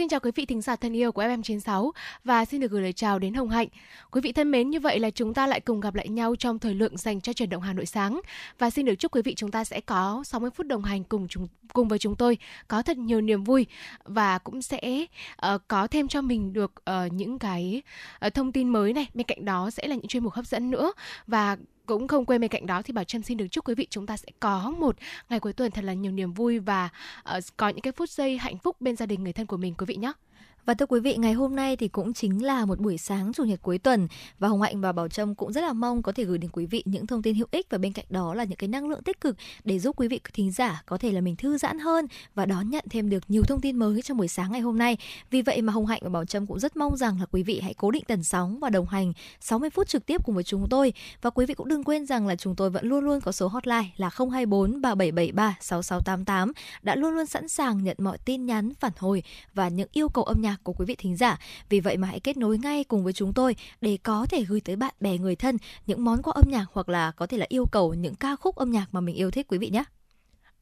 [0.00, 1.90] Xin chào quý vị thính giả thân yêu của FM96
[2.24, 3.68] và xin được gửi lời chào đến Hồng Hạnh.
[4.10, 6.58] Quý vị thân mến, như vậy là chúng ta lại cùng gặp lại nhau trong
[6.58, 8.20] thời lượng dành cho chuyển động Hà Nội sáng
[8.58, 11.28] và xin được chúc quý vị chúng ta sẽ có 60 phút đồng hành cùng
[11.28, 12.38] chúng cùng với chúng tôi
[12.68, 13.66] có thật nhiều niềm vui
[14.04, 15.06] và cũng sẽ
[15.54, 17.82] uh, có thêm cho mình được uh, những cái
[18.26, 19.06] uh, thông tin mới này.
[19.14, 20.92] Bên cạnh đó sẽ là những chuyên mục hấp dẫn nữa
[21.26, 21.56] và
[21.90, 24.06] cũng không quên bên cạnh đó thì bảo trâm xin được chúc quý vị chúng
[24.06, 24.96] ta sẽ có một
[25.28, 26.88] ngày cuối tuần thật là nhiều niềm vui và
[27.36, 29.74] uh, có những cái phút giây hạnh phúc bên gia đình người thân của mình
[29.78, 30.12] quý vị nhé
[30.66, 33.44] và thưa quý vị, ngày hôm nay thì cũng chính là một buổi sáng chủ
[33.44, 36.24] nhật cuối tuần và Hồng Hạnh và Bảo Trâm cũng rất là mong có thể
[36.24, 38.56] gửi đến quý vị những thông tin hữu ích và bên cạnh đó là những
[38.56, 41.36] cái năng lượng tích cực để giúp quý vị thính giả có thể là mình
[41.36, 44.52] thư giãn hơn và đón nhận thêm được nhiều thông tin mới trong buổi sáng
[44.52, 44.96] ngày hôm nay.
[45.30, 47.60] Vì vậy mà Hồng Hạnh và Bảo Trâm cũng rất mong rằng là quý vị
[47.60, 50.68] hãy cố định tần sóng và đồng hành 60 phút trực tiếp cùng với chúng
[50.70, 50.92] tôi
[51.22, 53.48] và quý vị cũng đừng quên rằng là chúng tôi vẫn luôn luôn có số
[53.48, 58.92] hotline là 024 3773 6688 đã luôn luôn sẵn sàng nhận mọi tin nhắn phản
[58.98, 59.22] hồi
[59.54, 61.38] và những yêu cầu âm nhạc của quý vị thính giả.
[61.68, 64.60] Vì vậy mà hãy kết nối ngay cùng với chúng tôi để có thể gửi
[64.60, 67.46] tới bạn bè, người thân những món quà âm nhạc hoặc là có thể là
[67.48, 69.84] yêu cầu những ca khúc âm nhạc mà mình yêu thích, quý vị nhé.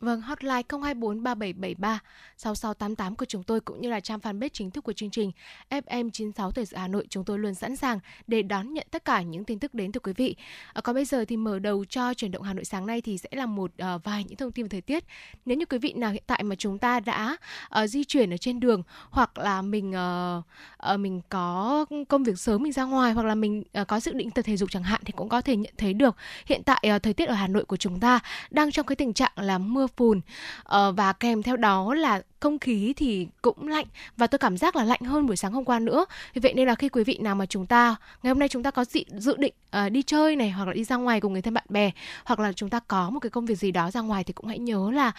[0.01, 1.99] Vâng, hotline 024 3773
[2.37, 5.33] 6688 của chúng tôi cũng như là trang fanpage chính thức của chương trình
[5.71, 9.23] FM96 Thời sự Hà Nội chúng tôi luôn sẵn sàng để đón nhận tất cả
[9.23, 10.37] những tin tức đến từ quý vị.
[10.73, 13.19] À, còn bây giờ thì mở đầu cho chuyển động Hà Nội sáng nay thì
[13.19, 15.05] sẽ là một uh, vài những thông tin về thời tiết.
[15.45, 17.37] Nếu như quý vị nào hiện tại mà chúng ta đã
[17.83, 20.45] uh, di chuyển ở trên đường hoặc là mình uh,
[20.93, 24.13] uh, mình có công việc sớm mình ra ngoài hoặc là mình uh, có dự
[24.13, 26.85] định tập thể dục chẳng hạn thì cũng có thể nhận thấy được hiện tại
[26.97, 29.59] uh, thời tiết ở Hà Nội của chúng ta đang trong cái tình trạng là
[29.59, 30.25] mưa phùn uh,
[30.65, 33.87] ờ, và kèm theo đó là không khí thì cũng lạnh
[34.17, 36.05] và tôi cảm giác là lạnh hơn buổi sáng hôm qua nữa.
[36.35, 38.63] Vì vậy nên là khi quý vị nào mà chúng ta ngày hôm nay chúng
[38.63, 39.55] ta có dự, dự định
[39.87, 41.91] uh, đi chơi này hoặc là đi ra ngoài cùng người thân bạn bè
[42.25, 44.47] hoặc là chúng ta có một cái công việc gì đó ra ngoài thì cũng
[44.47, 45.13] hãy nhớ là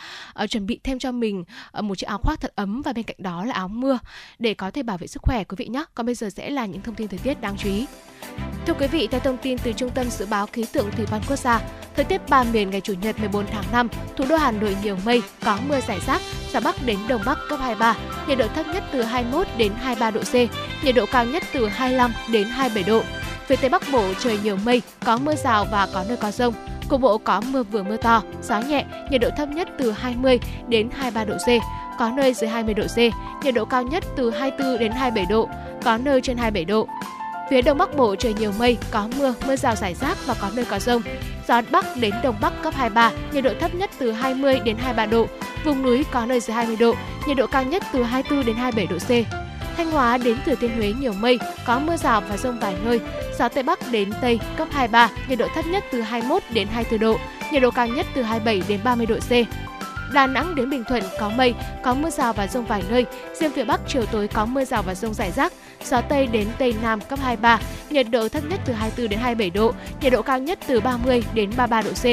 [0.44, 1.44] uh, chuẩn bị thêm cho mình
[1.77, 3.99] uh, một chiếc áo khoác thật ấm và bên cạnh đó là áo mưa
[4.39, 6.65] để có thể bảo vệ sức khỏe quý vị nhé còn bây giờ sẽ là
[6.65, 7.85] những thông tin thời tiết đáng chú ý.
[8.65, 11.21] Thưa quý vị, theo thông tin từ Trung tâm Dự báo Khí tượng Thủy văn
[11.27, 11.61] Quốc gia,
[11.95, 14.97] thời tiết ba miền ngày Chủ nhật 14 tháng 5, thủ đô Hà Nội nhiều
[15.05, 16.21] mây, có mưa rải rác,
[16.53, 17.95] gió Bắc đến Đông Bắc cấp 23,
[18.27, 20.33] nhiệt độ thấp nhất từ 21 đến 23 độ C,
[20.85, 23.01] nhiệt độ cao nhất từ 25 đến 27 độ.
[23.47, 26.53] Phía Tây Bắc Bộ trời nhiều mây, có mưa rào và có nơi có rông.
[26.89, 30.39] Cục bộ có mưa vừa mưa to, gió nhẹ, nhiệt độ thấp nhất từ 20
[30.67, 31.47] đến 23 độ C,
[31.99, 32.97] có nơi dưới 20 độ C,
[33.43, 35.49] nhiệt độ cao nhất từ 24 đến 27 độ,
[35.83, 36.87] có nơi trên 27 độ.
[37.49, 40.51] Phía Đông Bắc Bộ trời nhiều mây, có mưa, mưa rào rải rác và có
[40.55, 41.01] nơi có rông.
[41.47, 45.05] Gió Bắc đến Đông Bắc cấp 23, nhiệt độ thấp nhất từ 20 đến 23
[45.05, 45.27] độ.
[45.65, 46.93] Vùng núi có nơi dưới 20 độ,
[47.27, 49.27] nhiệt độ cao nhất từ 24 đến 27 độ C.
[49.77, 52.99] Thanh Hóa đến Thừa Thiên Huế nhiều mây, có mưa rào và rông vài nơi.
[53.39, 56.99] Gió Tây Bắc đến Tây cấp 23, nhiệt độ thấp nhất từ 21 đến 24
[56.99, 57.19] độ,
[57.51, 59.31] nhiệt độ cao nhất từ 27 đến 30 độ C.
[60.13, 61.53] Đà Nẵng đến Bình Thuận có mây,
[61.83, 63.05] có mưa rào và rông vài nơi.
[63.39, 65.53] Riêng phía Bắc chiều tối có mưa rào và rông rải rác.
[65.85, 67.59] Gió Tây đến Tây Nam cấp 23,
[67.89, 71.23] nhiệt độ thấp nhất từ 24 đến 27 độ, nhiệt độ cao nhất từ 30
[71.33, 72.05] đến 33 độ C.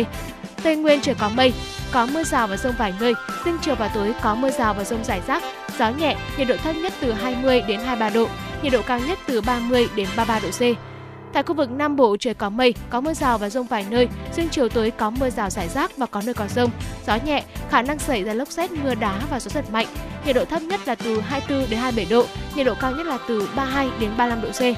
[0.63, 1.53] Tây Nguyên trời có mây,
[1.93, 3.15] có mưa rào và rông vài nơi.
[3.45, 5.43] Riêng chiều và tối có mưa rào và rông rải rác.
[5.79, 8.29] Gió nhẹ, nhiệt độ thấp nhất từ 20 đến 23 độ,
[8.63, 10.96] nhiệt độ cao nhất từ 30 đến 33 độ C.
[11.33, 14.09] Tại khu vực Nam Bộ trời có mây, có mưa rào và rông vài nơi,
[14.37, 16.71] riêng chiều tối có mưa rào rải rác và có nơi có rông.
[17.07, 19.87] Gió nhẹ, khả năng xảy ra lốc xét, mưa đá và gió giật mạnh.
[20.27, 23.19] Nhiệt độ thấp nhất là từ 24 đến 27 độ, nhiệt độ cao nhất là
[23.29, 24.77] từ 32 đến 35 độ C.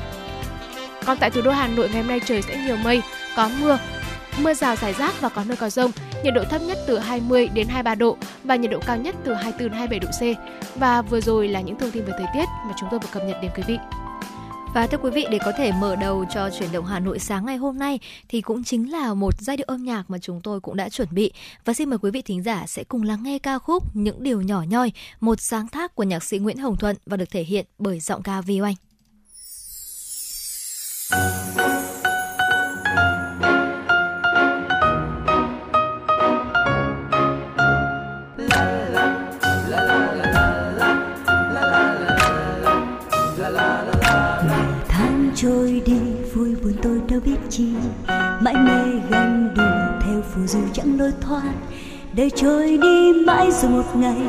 [1.06, 3.02] Còn tại thủ đô Hà Nội ngày hôm nay trời sẽ nhiều mây,
[3.36, 3.78] có mưa,
[4.42, 5.90] mưa rào rải rác và có nơi có rông.
[6.24, 9.34] Nhiệt độ thấp nhất từ 20 đến 23 độ và nhiệt độ cao nhất từ
[9.34, 10.22] 24 đến 27 độ C.
[10.80, 13.22] Và vừa rồi là những thông tin về thời tiết mà chúng tôi vừa cập
[13.24, 13.78] nhật đến quý vị.
[14.74, 17.46] Và thưa quý vị, để có thể mở đầu cho chuyển động Hà Nội sáng
[17.46, 17.98] ngày hôm nay
[18.28, 21.08] thì cũng chính là một giai điệu âm nhạc mà chúng tôi cũng đã chuẩn
[21.10, 21.32] bị.
[21.64, 24.40] Và xin mời quý vị thính giả sẽ cùng lắng nghe ca khúc Những điều
[24.40, 27.66] nhỏ nhoi, một sáng tác của nhạc sĩ Nguyễn Hồng Thuận và được thể hiện
[27.78, 28.74] bởi giọng ca Vi Oanh.
[45.42, 45.98] Trôi đi,
[46.34, 47.66] vui buồn tôi đâu biết chi.
[48.40, 51.52] Mãi mê ganh đùa theo phù du chẳng lối thoát.
[52.12, 54.22] Đời trôi đi mãi rồi một ngày,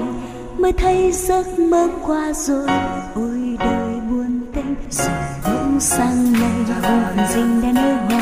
[0.57, 2.67] mới thấy giấc mơ qua rồi.
[3.15, 5.09] Ôi đời buồn tênh rồi
[5.45, 8.21] bỗng sang ngày hồn dinh đèn nở hoa.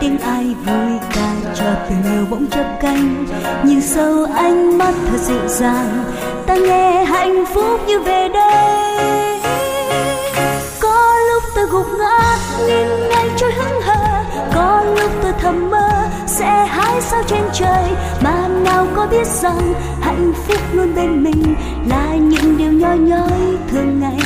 [0.00, 3.26] Tiếng ai vui ca cho tình yêu bỗng chớp cánh.
[3.64, 6.04] Nhìn sâu ánh mắt thật dịu dàng,
[6.46, 9.45] ta nghe hạnh phúc như về đây
[11.70, 12.36] gục ngã
[12.66, 14.24] nhìn ngày trôi hững hờ.
[14.54, 15.88] Có lúc tôi thầm mơ,
[16.26, 17.84] sẽ hái sao trên trời.
[18.20, 21.54] Mà nào có biết rằng hạnh phúc luôn bên mình
[21.88, 23.40] là những điều nhỏ nhói
[23.70, 24.20] thường ngày.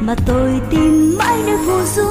[0.00, 2.08] Mà tôi tìm mãi nơi phù du,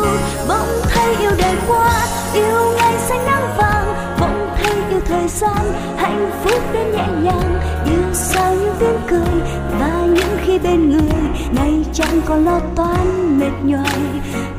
[0.47, 5.73] bỗng thấy yêu đời qua yêu ngày xanh nắng vàng, bỗng thấy yêu thời gian.
[5.97, 9.41] Hạnh phúc đến nhẹ nhàng yêu sao những tiếng cười.
[9.79, 11.19] Và những khi bên người,
[11.51, 14.00] ngày chẳng còn lo toan, mệt nhoài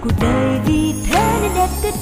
[0.03, 1.95] cuộc đời vì thế nên đẹp tuyệt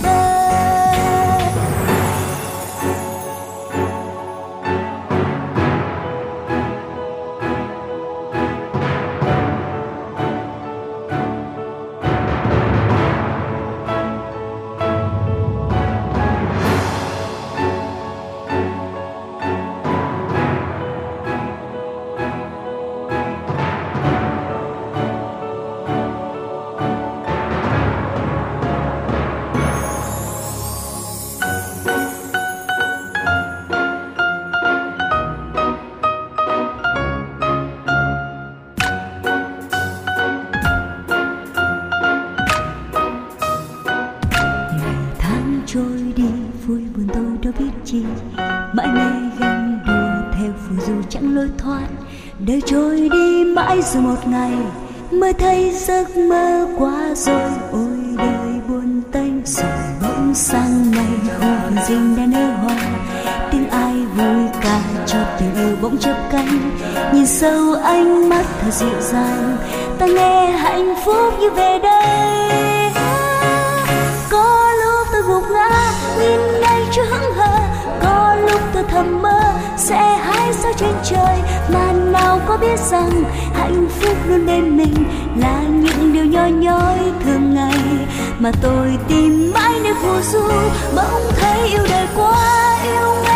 [68.00, 69.56] ánh mắt thật dịu dàng,
[69.99, 72.93] ta nghe hạnh phúc như về đây.
[74.31, 77.58] Có lúc tôi gục ngã, nhìn ngay chưa hững hờ.
[78.02, 79.41] Có lúc tôi thầm mơ,
[79.76, 81.38] sẽ hái sao trên trời.
[81.69, 83.11] Mà nào có biết rằng
[83.55, 84.94] hạnh phúc luôn bên mình
[85.37, 87.81] là những điều nhỏ nhói thường ngày.
[88.38, 90.49] Mà tôi tìm mãi nơi phù du,
[90.96, 93.30] bỗng thấy yêu đời quá yêu ngày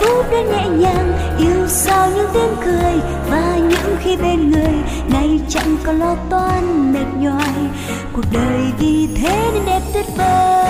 [0.00, 2.92] Phút đến nhẹ nhàng yêu sao những tiếng cười
[3.30, 4.74] và những khi bên người
[5.12, 7.54] nay chẳng còn lo toan mệt nhoài.
[8.12, 10.64] Cuộc đời vì thế nên đẹp tuyệt vời.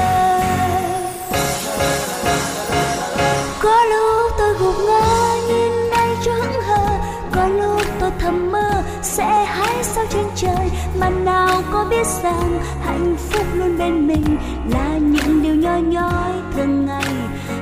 [3.63, 6.87] Có lúc tôi gục ngã nhìn nay cho hững hờ.
[7.33, 10.71] Có lúc tôi thầm mơ sẽ hái sao trên trời.
[11.01, 14.37] Mà nào có biết rằng hạnh phúc luôn bên mình
[14.71, 17.15] là những điều nhỏ nhói thường ngày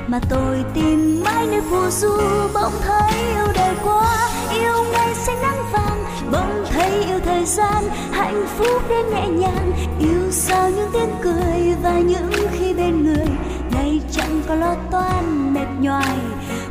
[0.07, 2.17] mà tôi tìm mãi nơi phù du,
[2.53, 4.29] bỗng thấy yêu đời quá.
[4.51, 7.83] Yêu ngày xanh nắng vàng, bỗng thấy yêu thời gian.
[8.11, 13.27] Hạnh phúc đến nhẹ nhàng, yêu sao những tiếng cười và những khi bên người.
[13.71, 16.17] Ngày chẳng có lo toan, mệt nhoài.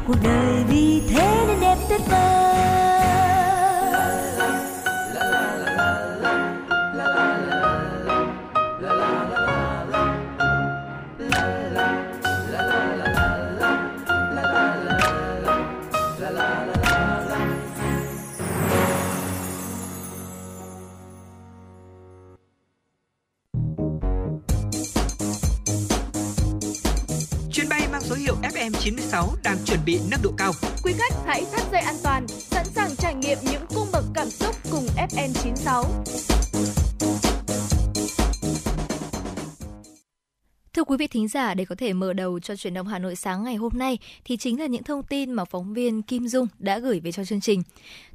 [0.06, 2.86] Cuộc đời vì thế nên đẹp tuyệt vời.
[41.26, 43.73] Thính giả, để có thể mở đầu cho chuyển động Hà Nội sáng ngày hôm
[43.75, 47.12] nay thì chính là những thông tin mà phóng viên Kim Dung đã gửi về
[47.12, 47.62] cho chương trình.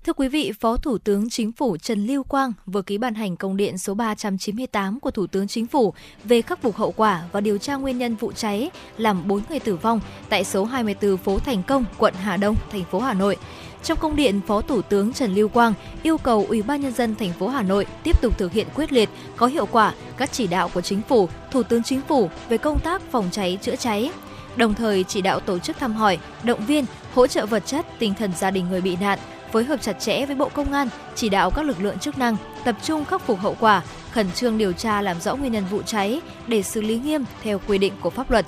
[0.03, 3.37] Thưa quý vị, Phó Thủ tướng Chính phủ Trần Lưu Quang vừa ký ban hành
[3.37, 7.41] công điện số 398 của Thủ tướng Chính phủ về khắc phục hậu quả và
[7.41, 9.99] điều tra nguyên nhân vụ cháy làm 4 người tử vong
[10.29, 13.37] tại số 24 phố Thành Công, quận Hà Đông, thành phố Hà Nội.
[13.83, 15.73] Trong công điện, Phó Thủ tướng Trần Lưu Quang
[16.03, 18.93] yêu cầu Ủy ban nhân dân thành phố Hà Nội tiếp tục thực hiện quyết
[18.93, 22.57] liệt, có hiệu quả các chỉ đạo của chính phủ, Thủ tướng Chính phủ về
[22.57, 24.11] công tác phòng cháy chữa cháy,
[24.55, 28.13] đồng thời chỉ đạo tổ chức thăm hỏi, động viên, hỗ trợ vật chất, tinh
[28.19, 29.19] thần gia đình người bị nạn,
[29.51, 32.37] phối hợp chặt chẽ với Bộ Công an, chỉ đạo các lực lượng chức năng
[32.63, 35.81] tập trung khắc phục hậu quả, khẩn trương điều tra làm rõ nguyên nhân vụ
[35.81, 38.45] cháy để xử lý nghiêm theo quy định của pháp luật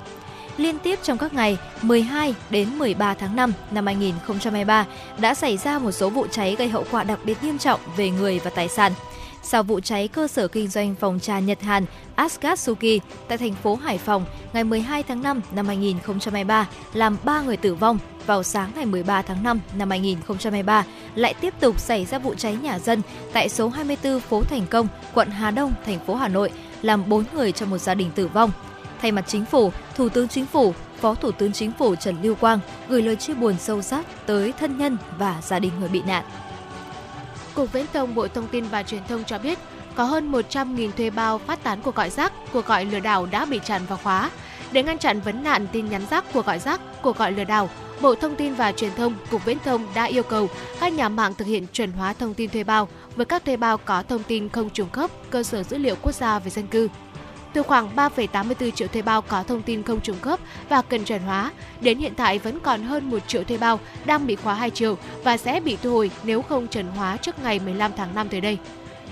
[0.56, 4.86] liên tiếp trong các ngày 12 đến 13 tháng 5 năm 2023
[5.18, 8.10] đã xảy ra một số vụ cháy gây hậu quả đặc biệt nghiêm trọng về
[8.10, 8.92] người và tài sản.
[9.42, 11.84] Sau vụ cháy cơ sở kinh doanh phòng trà Nhật Hàn
[12.14, 17.56] Asgatsuki tại thành phố Hải Phòng ngày 12 tháng 5 năm 2023 làm 3 người
[17.56, 20.84] tử vong, vào sáng ngày 13 tháng 5 năm 2023
[21.14, 24.88] lại tiếp tục xảy ra vụ cháy nhà dân tại số 24 phố Thành Công,
[25.14, 26.50] quận Hà Đông, thành phố Hà Nội,
[26.82, 28.50] làm 4 người trong một gia đình tử vong.
[29.04, 32.34] Thay mặt chính phủ, Thủ tướng Chính phủ, Phó Thủ tướng Chính phủ Trần Lưu
[32.34, 32.58] Quang
[32.88, 36.24] gửi lời chia buồn sâu sắc tới thân nhân và gia đình người bị nạn.
[37.54, 39.58] Cục Viễn thông Bộ Thông tin và Truyền thông cho biết
[39.94, 43.44] có hơn 100.000 thuê bao phát tán cuộc gọi rác, cuộc gọi lừa đảo đã
[43.44, 44.30] bị chặn và khóa.
[44.72, 47.70] Để ngăn chặn vấn nạn tin nhắn rác, cuộc gọi rác, cuộc gọi lừa đảo,
[48.00, 50.48] Bộ Thông tin và Truyền thông, Cục Viễn thông đã yêu cầu
[50.80, 53.78] các nhà mạng thực hiện chuẩn hóa thông tin thuê bao với các thuê bao
[53.78, 56.88] có thông tin không trùng khớp cơ sở dữ liệu quốc gia về dân cư.
[57.54, 61.22] Từ khoảng 3,84 triệu thuê bao có thông tin không trùng khớp và cần chuẩn
[61.22, 64.70] hóa, đến hiện tại vẫn còn hơn 1 triệu thuê bao đang bị khóa hai
[64.70, 68.28] chiều và sẽ bị thu hồi nếu không chuẩn hóa trước ngày 15 tháng 5
[68.28, 68.58] tới đây.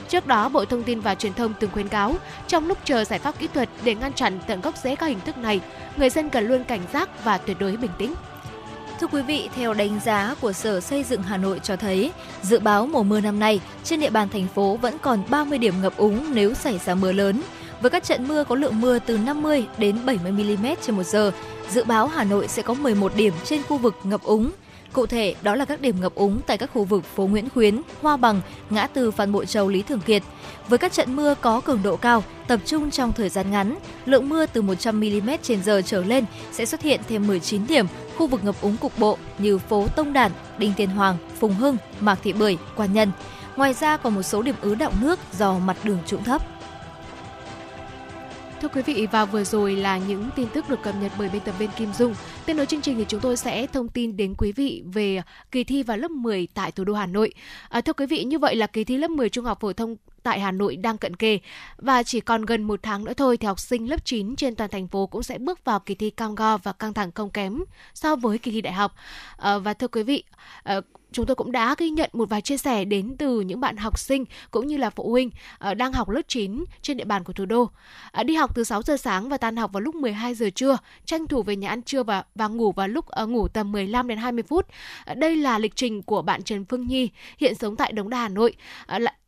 [0.08, 2.14] Trước đó, Bộ Thông tin và Truyền thông từng khuyến cáo,
[2.49, 5.20] trong lúc chờ giải pháp kỹ thuật để ngăn chặn tận gốc rễ các hình
[5.25, 5.61] thức này,
[5.96, 8.14] người dân cần luôn cảnh giác và tuyệt đối bình tĩnh.
[9.00, 12.58] Thưa quý vị, theo đánh giá của Sở Xây dựng Hà Nội cho thấy, dự
[12.58, 15.96] báo mùa mưa năm nay trên địa bàn thành phố vẫn còn 30 điểm ngập
[15.96, 17.42] úng nếu xảy ra mưa lớn.
[17.82, 21.32] Với các trận mưa có lượng mưa từ 50 đến 70 mm trên một giờ,
[21.70, 24.50] dự báo Hà Nội sẽ có 11 điểm trên khu vực ngập úng.
[24.92, 27.82] Cụ thể, đó là các điểm ngập úng tại các khu vực phố Nguyễn Khuyến,
[28.02, 30.22] Hoa Bằng, ngã tư Phan Bội Châu, Lý Thường Kiệt.
[30.68, 34.28] Với các trận mưa có cường độ cao, tập trung trong thời gian ngắn, lượng
[34.28, 37.86] mưa từ 100 mm trên giờ trở lên sẽ xuất hiện thêm 19 điểm
[38.16, 41.76] khu vực ngập úng cục bộ như phố Tông Đản, Đinh Tiên Hoàng, Phùng Hưng,
[42.00, 43.10] Mạc Thị Bưởi, Quan Nhân.
[43.56, 46.51] Ngoài ra còn một số điểm ứ động nước do mặt đường trũng thấp.
[48.62, 51.42] Thưa quý vị và vừa rồi là những tin tức được cập nhật bởi biên
[51.42, 52.14] tập viên Kim Dung.
[52.47, 55.64] Tiếp nối chương trình thì chúng tôi sẽ thông tin đến quý vị về kỳ
[55.64, 57.33] thi vào lớp 10 tại thủ đô Hà Nội.
[57.69, 59.97] À, thưa quý vị, như vậy là kỳ thi lớp 10 trung học phổ thông
[60.23, 61.38] tại Hà Nội đang cận kề
[61.76, 64.71] và chỉ còn gần một tháng nữa thôi thì học sinh lớp 9 trên toàn
[64.71, 67.64] thành phố cũng sẽ bước vào kỳ thi cam go và căng thẳng không kém
[67.95, 68.95] so với kỳ thi đại học.
[69.37, 70.25] À, và thưa quý vị,
[70.62, 70.81] à,
[71.12, 73.99] chúng tôi cũng đã ghi nhận một vài chia sẻ đến từ những bạn học
[73.99, 77.33] sinh cũng như là phụ huynh ờ, đang học lớp 9 trên địa bàn của
[77.33, 77.71] thủ đô.
[78.11, 80.78] Ờ, đi học từ 6 giờ sáng và tan học vào lúc 12 giờ trưa,
[81.04, 84.09] tranh thủ về nhà ăn trưa và và ngủ vào lúc uh, ngủ tầm 15
[84.09, 84.66] đến 20 phút.
[85.16, 88.28] Đây là lịch trình của bạn Trần Phương Nhi, hiện sống tại Đống Đa Hà
[88.28, 88.54] Nội.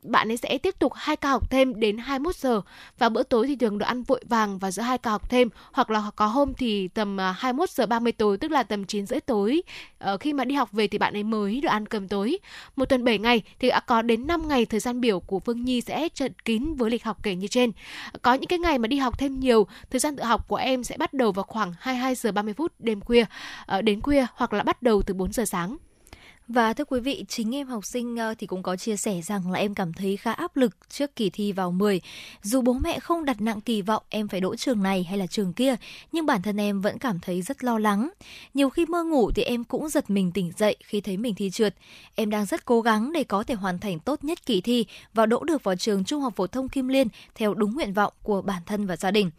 [0.04, 2.60] Bạn ấy sẽ tiếp tục hai ca học thêm đến 21 giờ
[2.98, 5.48] và bữa tối thì thường được ăn vội vàng và giữa hai ca học thêm
[5.72, 9.06] hoặc là có hôm thì tầm à, 21 giờ 30 tối tức là tầm 9
[9.06, 9.62] rưỡi tối
[9.98, 12.38] ờ, khi mà đi học về thì bạn ấy mới được ăn cơm tối.
[12.76, 15.64] Một tuần 7 ngày thì đã có đến 5 ngày thời gian biểu của Phương
[15.64, 17.72] Nhi sẽ trận kín với lịch học kể như trên.
[18.22, 20.84] Có những cái ngày mà đi học thêm nhiều, thời gian tự học của em
[20.84, 23.24] sẽ bắt đầu vào khoảng 22 giờ 30 phút đêm khuya
[23.66, 25.76] ờ, đến khuya hoặc là bắt đầu từ 4 giờ sáng.
[26.48, 29.50] Và thưa quý vị, chính em học sinh ờ, thì cũng có chia sẻ rằng
[29.50, 32.00] là em cảm thấy khá áp lực trước kỳ thi vào 10.
[32.42, 35.26] Dù bố mẹ không đặt nặng kỳ vọng em phải đỗ trường này hay là
[35.26, 35.76] trường kia,
[36.12, 38.10] nhưng bản thân em vẫn cảm thấy rất lo lắng.
[38.54, 41.50] Nhiều khi mơ ngủ thì em cũng giật mình tỉnh dậy khi thấy mình thi
[41.50, 41.74] trượt.
[42.14, 45.26] Em đang rất cố gắng để có thể hoàn thành tốt nhất kỳ thi và
[45.26, 48.42] đỗ được vào trường Trung học phổ thông Kim Liên theo đúng nguyện vọng của
[48.42, 49.30] bản thân và gia đình.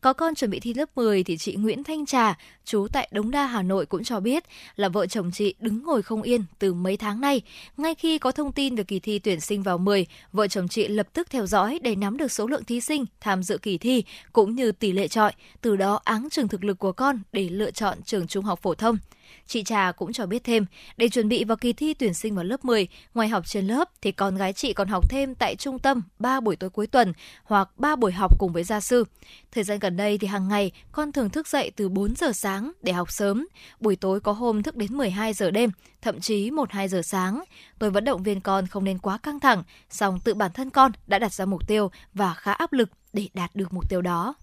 [0.00, 3.30] Có con chuẩn bị thi lớp 10 thì chị Nguyễn Thanh Trà, chú tại Đống
[3.30, 4.44] Đa Hà Nội cũng cho biết
[4.76, 7.42] là vợ chồng chị đứng ngồi không yên từ mấy tháng nay.
[7.76, 10.88] Ngay khi có thông tin về kỳ thi tuyển sinh vào 10, vợ chồng chị
[10.88, 14.04] lập tức theo dõi để nắm được số lượng thí sinh tham dự kỳ thi
[14.32, 17.70] cũng như tỷ lệ trọi, từ đó áng chừng thực lực của con để lựa
[17.70, 18.98] chọn trường trung học phổ thông.
[19.46, 20.66] Chị Trà cũng cho biết thêm,
[20.96, 23.90] để chuẩn bị vào kỳ thi tuyển sinh vào lớp 10, ngoài học trên lớp
[24.02, 27.12] thì con gái chị còn học thêm tại trung tâm 3 buổi tối cuối tuần
[27.44, 29.04] hoặc 3 buổi học cùng với gia sư.
[29.52, 32.72] Thời gian gần đây thì hàng ngày con thường thức dậy từ 4 giờ sáng
[32.82, 33.46] để học sớm,
[33.80, 35.70] buổi tối có hôm thức đến 12 giờ đêm,
[36.02, 37.44] thậm chí 1-2 giờ sáng.
[37.78, 40.92] Tôi vẫn động viên con không nên quá căng thẳng, song tự bản thân con
[41.06, 44.34] đã đặt ra mục tiêu và khá áp lực để đạt được mục tiêu đó.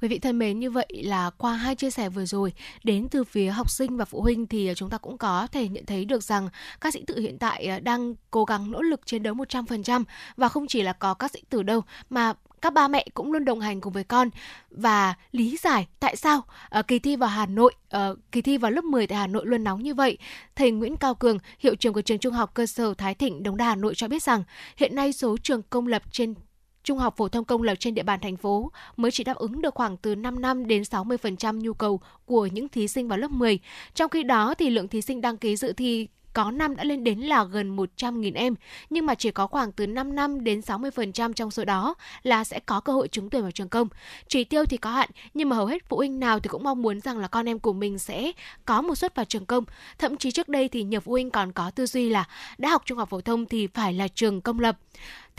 [0.00, 2.52] Quý vị thân mến, như vậy là qua hai chia sẻ vừa rồi
[2.84, 5.68] đến từ phía học sinh và phụ huynh thì ờ, chúng ta cũng có thể
[5.68, 6.48] nhận thấy được rằng
[6.80, 10.04] các sĩ tử hiện tại ờ, đang cố gắng nỗ lực chiến đấu 100%
[10.36, 13.44] và không chỉ là có các sĩ tử đâu mà các ba mẹ cũng luôn
[13.44, 14.30] đồng hành cùng với con
[14.70, 16.42] và lý giải tại sao
[16.78, 19.46] uh, kỳ thi vào Hà Nội, uh, kỳ thi vào lớp 10 tại Hà Nội
[19.46, 20.18] luôn nóng như vậy.
[20.56, 23.56] Thầy Nguyễn Cao Cường, hiệu trưởng của trường Trung học cơ sở Thái Thịnh, Đống
[23.56, 24.44] Đa Hà Nội cho biết rằng
[24.76, 26.34] hiện nay số trường công lập trên
[26.84, 29.62] trung học phổ thông công lập trên địa bàn thành phố mới chỉ đáp ứng
[29.62, 33.30] được khoảng từ 5 năm đến 60% nhu cầu của những thí sinh vào lớp
[33.30, 33.58] 10.
[33.94, 37.04] Trong khi đó thì lượng thí sinh đăng ký dự thi có năm đã lên
[37.04, 38.54] đến là gần 100.000 em,
[38.90, 42.60] nhưng mà chỉ có khoảng từ 5 năm đến 60% trong số đó là sẽ
[42.66, 43.88] có cơ hội trúng tuyển vào trường công.
[44.28, 46.82] Chỉ tiêu thì có hạn, nhưng mà hầu hết phụ huynh nào thì cũng mong
[46.82, 48.32] muốn rằng là con em của mình sẽ
[48.64, 49.64] có một suất vào trường công.
[49.98, 52.24] Thậm chí trước đây thì nhiều phụ huynh còn có tư duy là
[52.58, 54.78] đã học trung học phổ thông thì phải là trường công lập.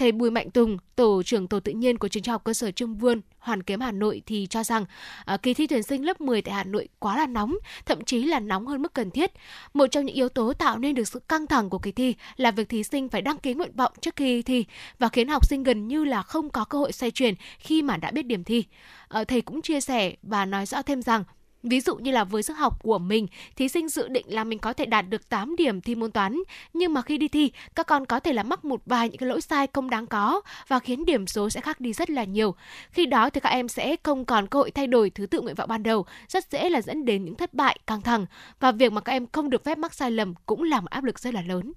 [0.01, 2.71] Thầy Bùi Mạnh Tùng, tổ trưởng tổ tự nhiên của trường trung học cơ sở
[2.71, 4.85] Trung Vươn, Hoàn Kiếm Hà Nội thì cho rằng
[5.25, 7.55] à, kỳ thi tuyển sinh lớp 10 tại Hà Nội quá là nóng,
[7.85, 9.31] thậm chí là nóng hơn mức cần thiết.
[9.73, 12.51] Một trong những yếu tố tạo nên được sự căng thẳng của kỳ thi là
[12.51, 14.65] việc thí sinh phải đăng ký nguyện vọng trước khi thi
[14.99, 17.97] và khiến học sinh gần như là không có cơ hội xoay chuyển khi mà
[17.97, 18.63] đã biết điểm thi.
[19.07, 21.23] À, thầy cũng chia sẻ và nói rõ thêm rằng
[21.63, 24.59] Ví dụ như là với sức học của mình, thí sinh dự định là mình
[24.59, 26.39] có thể đạt được 8 điểm thi môn toán,
[26.73, 29.29] nhưng mà khi đi thi, các con có thể là mắc một vài những cái
[29.29, 32.55] lỗi sai không đáng có và khiến điểm số sẽ khác đi rất là nhiều.
[32.91, 35.55] Khi đó thì các em sẽ không còn cơ hội thay đổi thứ tự nguyện
[35.55, 38.25] vọng ban đầu, rất dễ là dẫn đến những thất bại, căng thẳng
[38.59, 41.03] và việc mà các em không được phép mắc sai lầm cũng là một áp
[41.03, 41.73] lực rất là lớn.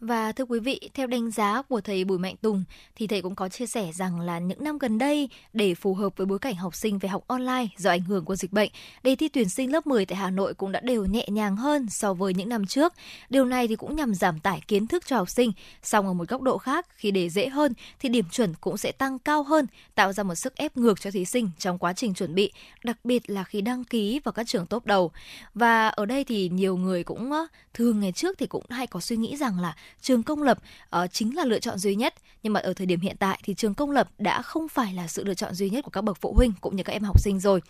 [0.00, 2.64] Và thưa quý vị, theo đánh giá của thầy Bùi Mạnh Tùng
[2.96, 6.16] thì thầy cũng có chia sẻ rằng là những năm gần đây để phù hợp
[6.16, 8.70] với bối cảnh học sinh về học online do ảnh hưởng của dịch bệnh,
[9.02, 11.86] đề thi tuyển sinh lớp 10 tại Hà Nội cũng đã đều nhẹ nhàng hơn
[11.90, 12.92] so với những năm trước.
[13.30, 15.52] Điều này thì cũng nhằm giảm tải kiến thức cho học sinh.
[15.82, 18.92] Song ở một góc độ khác, khi đề dễ hơn thì điểm chuẩn cũng sẽ
[18.92, 22.14] tăng cao hơn, tạo ra một sức ép ngược cho thí sinh trong quá trình
[22.14, 22.52] chuẩn bị,
[22.84, 25.10] đặc biệt là khi đăng ký vào các trường top đầu.
[25.54, 27.32] Và ở đây thì nhiều người cũng
[27.74, 30.58] thường ngày trước thì cũng hay có suy nghĩ rằng là trường công lập
[30.96, 33.54] uh, chính là lựa chọn duy nhất nhưng mà ở thời điểm hiện tại thì
[33.54, 36.18] trường công lập đã không phải là sự lựa chọn duy nhất của các bậc
[36.20, 37.60] phụ huynh cũng như các em học sinh rồi.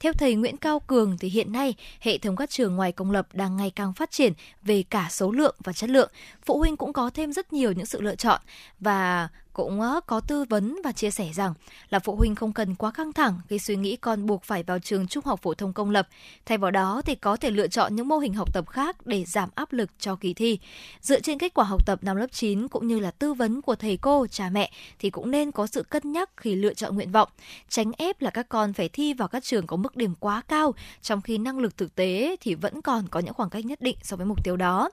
[0.00, 3.28] Theo thầy Nguyễn Cao Cường thì hiện nay hệ thống các trường ngoài công lập
[3.32, 6.10] đang ngày càng phát triển về cả số lượng và chất lượng.
[6.44, 8.40] Phụ huynh cũng có thêm rất nhiều những sự lựa chọn
[8.80, 11.54] và cũng ờ, có tư vấn và chia sẻ rằng
[11.90, 14.78] là phụ huynh không cần quá căng thẳng khi suy nghĩ con buộc phải vào
[14.78, 16.08] trường trung học phổ thông công lập.
[16.46, 19.24] Thay vào đó thì có thể lựa chọn những mô hình học tập khác để
[19.24, 20.58] giảm áp lực cho kỳ thi.
[21.00, 23.74] Dựa trên kết quả học tập năm lớp 9 cũng như là tư vấn của
[23.74, 27.12] thầy cô, cha mẹ thì cũng nên có sự cân nhắc khi lựa chọn nguyện
[27.12, 27.28] vọng,
[27.68, 30.74] tránh ép là các con phải thi vào các trường có mức điểm quá cao
[31.02, 33.96] trong khi năng lực thực tế thì vẫn còn có những khoảng cách nhất định
[34.02, 34.90] so với mục tiêu đó.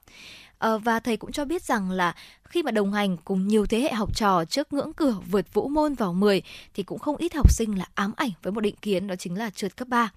[0.62, 3.80] À, và thầy cũng cho biết rằng là khi mà đồng hành cùng nhiều thế
[3.80, 6.42] hệ học trò trước ngưỡng cửa vượt vũ môn vào 10
[6.74, 9.38] thì cũng không ít học sinh là ám ảnh với một định kiến đó chính
[9.38, 10.10] là trượt cấp 3.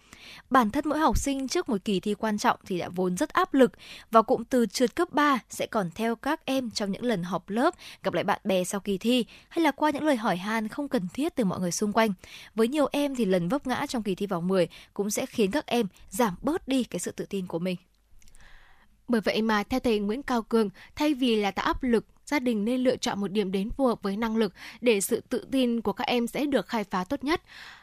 [0.50, 3.28] Bản thân mỗi học sinh trước một kỳ thi quan trọng thì đã vốn rất
[3.28, 3.72] áp lực
[4.10, 7.50] và cụm từ trượt cấp 3 sẽ còn theo các em trong những lần họp
[7.50, 10.68] lớp, gặp lại bạn bè sau kỳ thi hay là qua những lời hỏi han
[10.68, 12.12] không cần thiết từ mọi người xung quanh.
[12.54, 15.50] Với nhiều em thì lần vấp ngã trong kỳ thi vào 10 cũng sẽ khiến
[15.50, 17.76] các em giảm bớt đi cái sự tự tin của mình.
[19.08, 22.38] Bởi vậy mà theo thầy Nguyễn Cao Cường, thay vì là tạo áp lực gia
[22.38, 25.46] đình nên lựa chọn một điểm đến phù hợp với năng lực để sự tự
[25.50, 27.42] tin của các em sẽ được khai phá tốt nhất.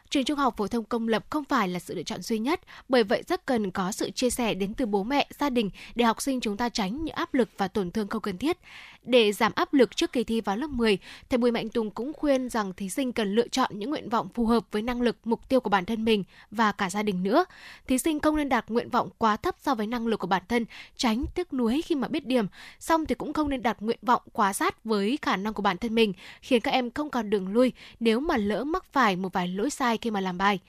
[0.10, 2.62] Trường trung học phổ thông công lập không phải là sự lựa chọn duy nhất,
[2.90, 6.06] bởi vậy rất cần có sự chia sẻ đến từ bố mẹ, gia đình để
[6.06, 8.58] học sinh chúng ta tránh những áp lực và tổn thương không cần thiết.
[9.04, 10.98] Để giảm áp lực trước kỳ thi vào lớp 10,
[11.30, 14.30] thầy Bùi Mạnh Tùng cũng khuyên rằng thí sinh cần lựa chọn những nguyện vọng
[14.34, 17.24] phù hợp với năng lực, mục tiêu của bản thân mình và cả gia đình
[17.24, 17.46] nữa.
[17.88, 20.44] Thí sinh không nên đặt nguyện vọng quá thấp so với năng lực của bản
[20.50, 20.66] thân,
[20.98, 22.46] tránh tiếc nuối khi mà biết điểm.
[22.80, 25.78] Xong thì cũng không nên đặt nguyện vọng quá sát với khả năng của bản
[25.78, 29.34] thân mình, khiến các em không còn đường lui nếu mà lỡ mắc phải một
[29.34, 30.60] vài lỗi sai khi mà làm bài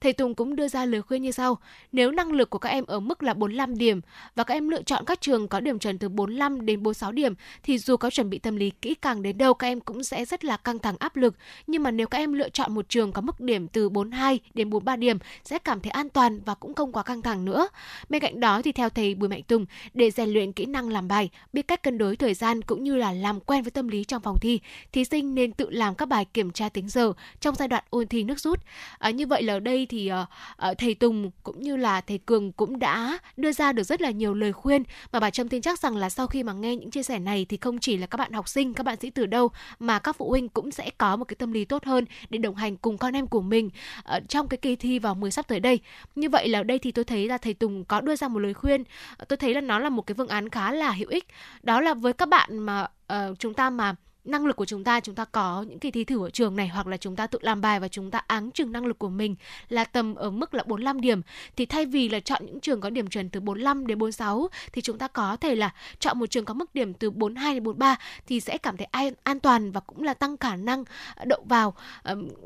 [0.00, 1.58] thầy Tùng cũng đưa ra lời khuyên như sau.
[1.92, 4.00] Nếu năng lực của các em ở mức là 45 điểm
[4.34, 7.34] và các em lựa chọn các trường có điểm chuẩn từ 45 đến 46 điểm
[7.62, 10.24] thì dù có chuẩn bị tâm lý kỹ càng đến đâu các em cũng sẽ
[10.24, 11.34] rất là căng thẳng áp lực.
[11.66, 14.70] Nhưng mà nếu các em lựa chọn một trường có mức điểm từ 42 đến
[14.70, 17.68] 43 điểm sẽ cảm thấy an toàn và cũng không quá căng thẳng nữa.
[18.08, 21.08] Bên cạnh đó thì theo thầy Bùi Mạnh Tùng, để rèn luyện kỹ năng làm
[21.08, 24.04] bài, biết cách cân đối thời gian cũng như là làm quen với tâm lý
[24.04, 24.60] trong phòng thi,
[24.92, 28.06] thí sinh nên tự làm các bài kiểm tra tính giờ trong giai đoạn ôn
[28.06, 28.60] thi nước rút.
[28.98, 32.52] À, như vậy là ở đây thì uh, thầy Tùng cũng như là thầy Cường
[32.52, 35.78] cũng đã đưa ra được rất là nhiều lời khuyên mà bà Trâm tin chắc
[35.78, 38.16] rằng là sau khi mà nghe những chia sẻ này thì không chỉ là các
[38.16, 41.16] bạn học sinh, các bạn sĩ tử đâu mà các phụ huynh cũng sẽ có
[41.16, 43.70] một cái tâm lý tốt hơn để đồng hành cùng con em của mình
[44.16, 45.80] uh, trong cái kỳ thi vào 10 sắp tới đây.
[46.14, 48.38] Như vậy là ở đây thì tôi thấy là thầy Tùng có đưa ra một
[48.38, 48.84] lời khuyên,
[49.28, 51.26] tôi thấy là nó là một cái phương án khá là hữu ích.
[51.62, 53.94] Đó là với các bạn mà uh, chúng ta mà
[54.28, 56.68] năng lực của chúng ta chúng ta có những kỳ thi thử ở trường này
[56.68, 59.08] hoặc là chúng ta tự làm bài và chúng ta áng chừng năng lực của
[59.08, 59.34] mình
[59.68, 61.22] là tầm ở mức là 45 điểm.
[61.56, 64.82] Thì thay vì là chọn những trường có điểm chuẩn từ 45 đến 46 thì
[64.82, 67.96] chúng ta có thể là chọn một trường có mức điểm từ 42 đến 43
[68.26, 71.44] thì sẽ cảm thấy an, an toàn và cũng là tăng khả năng ờ, đậu
[71.44, 71.74] vào.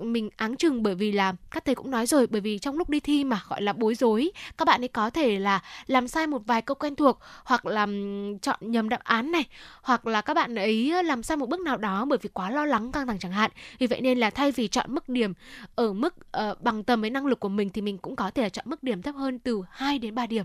[0.01, 2.89] Mình áng chừng bởi vì là các thầy cũng nói rồi bởi vì trong lúc
[2.89, 6.27] đi thi mà gọi là bối rối các bạn ấy có thể là làm sai
[6.27, 7.87] một vài câu quen thuộc hoặc là
[8.43, 9.45] chọn nhầm đáp án này
[9.83, 12.51] hoặc là các bạn ấy làm sai một bước nào nào đó bởi vì quá
[12.51, 13.51] lo lắng căng thẳng chẳng hạn.
[13.79, 15.33] Vì vậy nên là thay vì chọn mức điểm
[15.75, 18.43] ở mức uh, bằng tầm với năng lực của mình thì mình cũng có thể
[18.43, 20.45] là chọn mức điểm thấp hơn từ 2 đến 3 điểm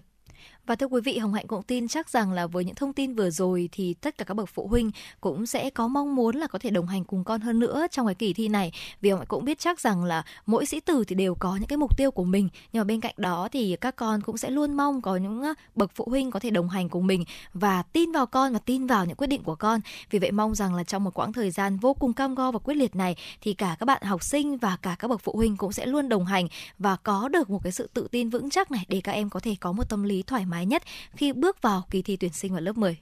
[0.68, 3.16] và thưa quý vị, Hồng Hạnh cũng tin chắc rằng là với những thông tin
[3.16, 6.48] vừa rồi thì tất cả các bậc phụ huynh cũng sẽ có mong muốn là
[6.48, 8.72] có thể đồng hành cùng con hơn nữa trong cái kỳ thi này.
[9.02, 11.68] Vì Hồng Hạnh cũng biết chắc rằng là mỗi sĩ tử thì đều có những
[11.68, 12.50] cái mục tiêu của mình.
[12.74, 15.44] Nhưng mà bên cạnh đó thì các con cũng sẽ luôn mong có những
[15.76, 18.88] bậc phụ huynh có thể đồng hành cùng mình và tin vào con và tin
[18.88, 19.80] vào những quyết định của con.
[20.10, 22.60] Vì vậy mong rằng là trong một quãng thời gian vô cùng cam go và
[22.60, 25.58] quyết liệt này thì cả các bạn học sinh và cả các bậc phụ huynh
[25.58, 26.48] cũng sẽ luôn đồng hành
[26.80, 29.40] và có được một cái sự tự tin vững chắc này để các em có
[29.40, 32.52] thể có một tâm lý thoải mái nhất khi bước vào kỳ thi tuyển sinh
[32.52, 32.98] vào lớp 10.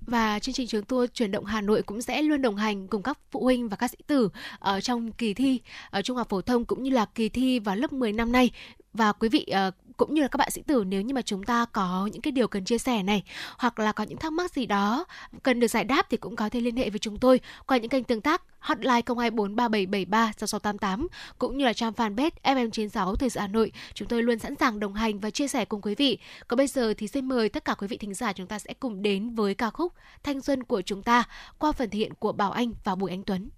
[0.00, 3.02] Và chương trình trường tour chuyển động Hà Nội cũng sẽ luôn đồng hành cùng
[3.02, 6.40] các phụ huynh và các sĩ tử ở trong kỳ thi ở trung học phổ
[6.40, 8.50] thông cũng như là kỳ thi vào lớp 10 năm nay
[8.92, 11.42] và quý vị uh, cũng như là các bạn sĩ tử nếu như mà chúng
[11.42, 13.22] ta có những cái điều cần chia sẻ này
[13.58, 15.04] hoặc là có những thắc mắc gì đó
[15.42, 17.88] cần được giải đáp thì cũng có thể liên hệ với chúng tôi qua những
[17.88, 23.40] kênh tương tác hotline 024 3773 6688 cũng như là trang fanpage FM96 Thời sự
[23.40, 23.72] Hà Nội.
[23.94, 26.18] Chúng tôi luôn sẵn sàng đồng hành và chia sẻ cùng quý vị.
[26.48, 28.74] Còn bây giờ thì xin mời tất cả quý vị thính giả chúng ta sẽ
[28.80, 31.24] cùng đến với ca khúc Thanh Xuân của chúng ta
[31.58, 33.50] qua phần thể hiện của Bảo Anh và Bùi Anh Tuấn.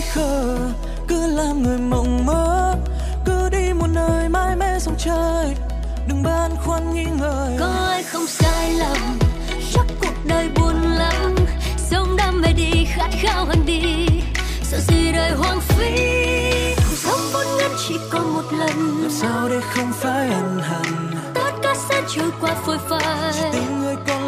[0.00, 0.56] Khờ
[1.08, 2.74] cứ làm người mộng mơ
[3.24, 5.54] cứ đi một nơi mãi mê sông trời
[6.08, 7.56] đừng băn khoăn nghi ngờ.
[7.60, 9.18] Có ai không sai lầm
[9.72, 11.34] chắc cuộc đời buồn lắm.
[11.76, 14.06] Sống đam mê đi khát khao hơn đi.
[14.62, 15.94] Sợ gì đời hoang phí
[16.76, 19.02] cuộc sống vốn ngắn chỉ còn một lần.
[19.02, 23.32] Làm sao để không phải ân hận tất cả sẽ trôi qua phôi phai.
[23.32, 24.19] Chỉ tình người còn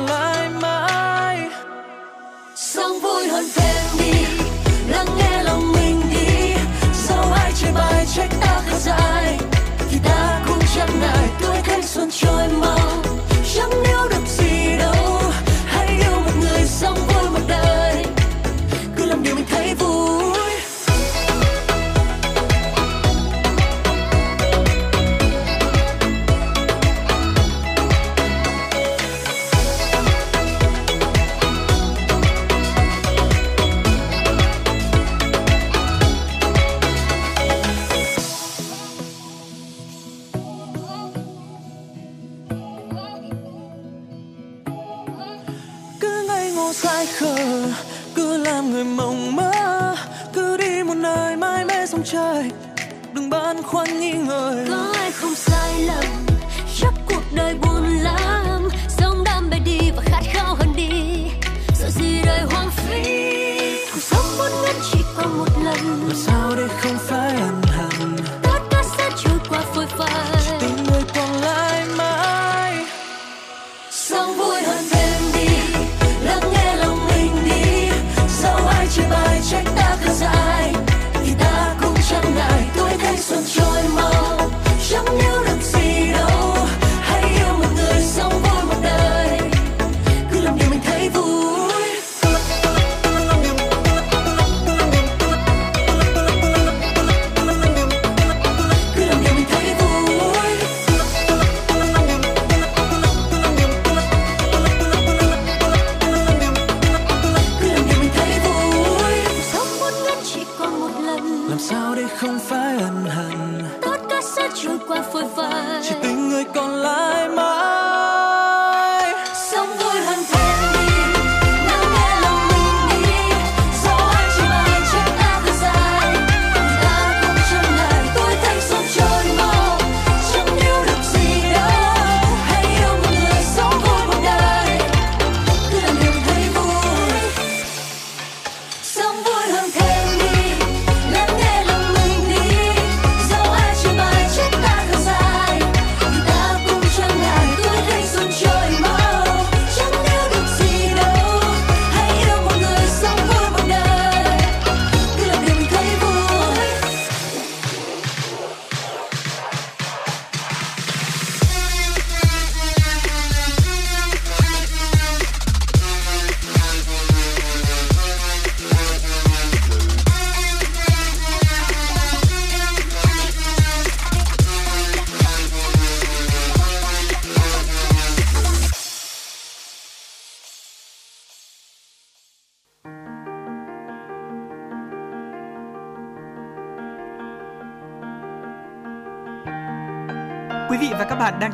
[46.62, 47.36] ngô dại khờ.
[48.14, 49.96] Cứ làm người mộng mơ
[50.32, 52.50] cứ đi một nơi mãi mê sông trời.
[53.12, 54.64] Đừng băn khoăn nghi ngờ.
[54.68, 56.04] Có ai không sai lầm
[56.80, 58.68] chắc cuộc đời buồn lắm.
[58.88, 60.90] Sống đam mê đi và khát khao hơn đi.
[61.74, 63.02] Sợ gì đời hoang phí.
[63.94, 66.08] Cuộc sống vốn ngắn chỉ còn một lần.
[66.08, 67.61] Làm sao để không phải ân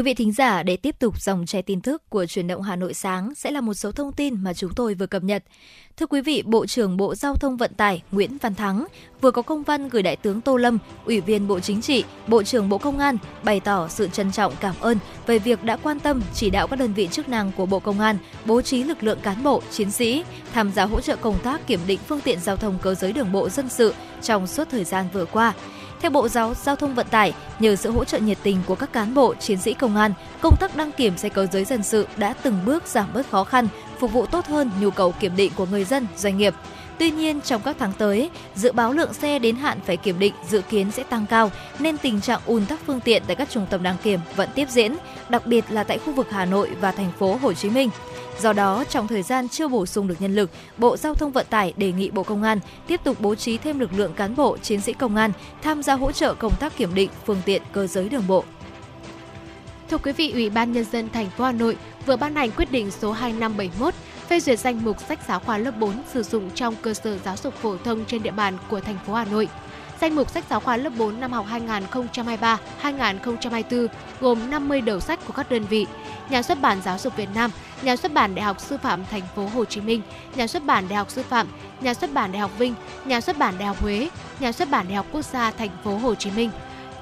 [0.00, 2.76] Quý vị thính giả, để tiếp tục dòng chảy tin tức của truyền động Hà
[2.76, 5.44] Nội sáng sẽ là một số thông tin mà chúng tôi vừa cập nhật.
[5.96, 8.86] Thưa quý vị, Bộ trưởng Bộ Giao thông Vận tải Nguyễn Văn Thắng
[9.20, 12.42] vừa có công văn gửi Đại tướng Tô Lâm, Ủy viên Bộ Chính trị, Bộ
[12.42, 16.00] trưởng Bộ Công an bày tỏ sự trân trọng cảm ơn về việc đã quan
[16.00, 19.02] tâm chỉ đạo các đơn vị chức năng của Bộ Công an bố trí lực
[19.02, 22.40] lượng cán bộ, chiến sĩ tham gia hỗ trợ công tác kiểm định phương tiện
[22.40, 25.54] giao thông cơ giới đường bộ dân sự trong suốt thời gian vừa qua.
[26.00, 28.92] Theo Bộ Giáo Giao thông Vận tải, nhờ sự hỗ trợ nhiệt tình của các
[28.92, 32.06] cán bộ, chiến sĩ công an, công tác đăng kiểm xe cơ giới dân sự
[32.16, 35.52] đã từng bước giảm bớt khó khăn, phục vụ tốt hơn nhu cầu kiểm định
[35.56, 36.54] của người dân, doanh nghiệp.
[37.00, 40.34] Tuy nhiên, trong các tháng tới, dự báo lượng xe đến hạn phải kiểm định
[40.48, 43.66] dự kiến sẽ tăng cao, nên tình trạng ùn tắc phương tiện tại các trung
[43.70, 44.96] tâm đăng kiểm vẫn tiếp diễn,
[45.28, 47.90] đặc biệt là tại khu vực Hà Nội và thành phố Hồ Chí Minh.
[48.40, 51.46] Do đó, trong thời gian chưa bổ sung được nhân lực, Bộ Giao thông Vận
[51.50, 54.56] tải đề nghị Bộ Công an tiếp tục bố trí thêm lực lượng cán bộ,
[54.58, 55.32] chiến sĩ công an
[55.62, 58.44] tham gia hỗ trợ công tác kiểm định phương tiện cơ giới đường bộ.
[59.90, 62.72] Thưa quý vị, Ủy ban nhân dân thành phố Hà Nội vừa ban hành quyết
[62.72, 63.94] định số 2571
[64.30, 67.36] phê duyệt danh mục sách giáo khoa lớp 4 sử dụng trong cơ sở giáo
[67.36, 69.48] dục phổ thông trên địa bàn của thành phố Hà Nội.
[70.00, 71.46] Danh mục sách giáo khoa lớp 4 năm học
[72.82, 73.86] 2023-2024
[74.20, 75.86] gồm 50 đầu sách của các đơn vị:
[76.30, 77.50] Nhà xuất bản Giáo dục Việt Nam,
[77.82, 80.02] Nhà xuất bản Đại học Sư phạm Thành phố Hồ Chí Minh,
[80.34, 81.48] Nhà xuất bản Đại học Sư phạm,
[81.80, 84.08] Nhà xuất bản Đại học Vinh, Nhà xuất bản Đại học Huế,
[84.40, 86.50] Nhà xuất bản Đại học Quốc gia Thành phố Hồ Chí Minh.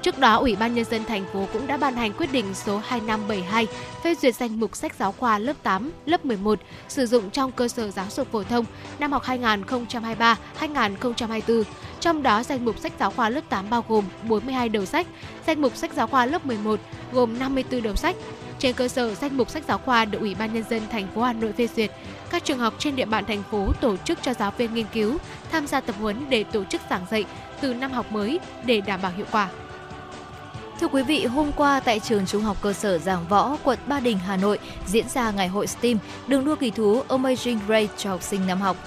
[0.01, 2.77] Trước đó, Ủy ban nhân dân thành phố cũng đã ban hành quyết định số
[2.77, 3.67] 2572
[4.03, 7.67] phê duyệt danh mục sách giáo khoa lớp 8, lớp 11 sử dụng trong cơ
[7.67, 8.65] sở giáo dục phổ thông
[8.99, 11.63] năm học 2023-2024.
[11.99, 15.07] Trong đó, danh mục sách giáo khoa lớp 8 bao gồm 42 đầu sách,
[15.47, 16.79] danh mục sách giáo khoa lớp 11
[17.11, 18.15] gồm 54 đầu sách.
[18.59, 21.21] Trên cơ sở danh mục sách giáo khoa được Ủy ban nhân dân thành phố
[21.21, 21.91] Hà Nội phê duyệt,
[22.29, 25.17] các trường học trên địa bàn thành phố tổ chức cho giáo viên nghiên cứu
[25.51, 27.25] tham gia tập huấn để tổ chức giảng dạy
[27.61, 29.49] từ năm học mới để đảm bảo hiệu quả.
[30.79, 33.99] Thưa quý vị, hôm qua tại trường Trung học cơ sở Giảng Võ, quận Ba
[33.99, 38.09] Đình, Hà Nội diễn ra ngày hội STEAM, đường đua kỳ thú Amazing Race cho
[38.09, 38.77] học sinh năm học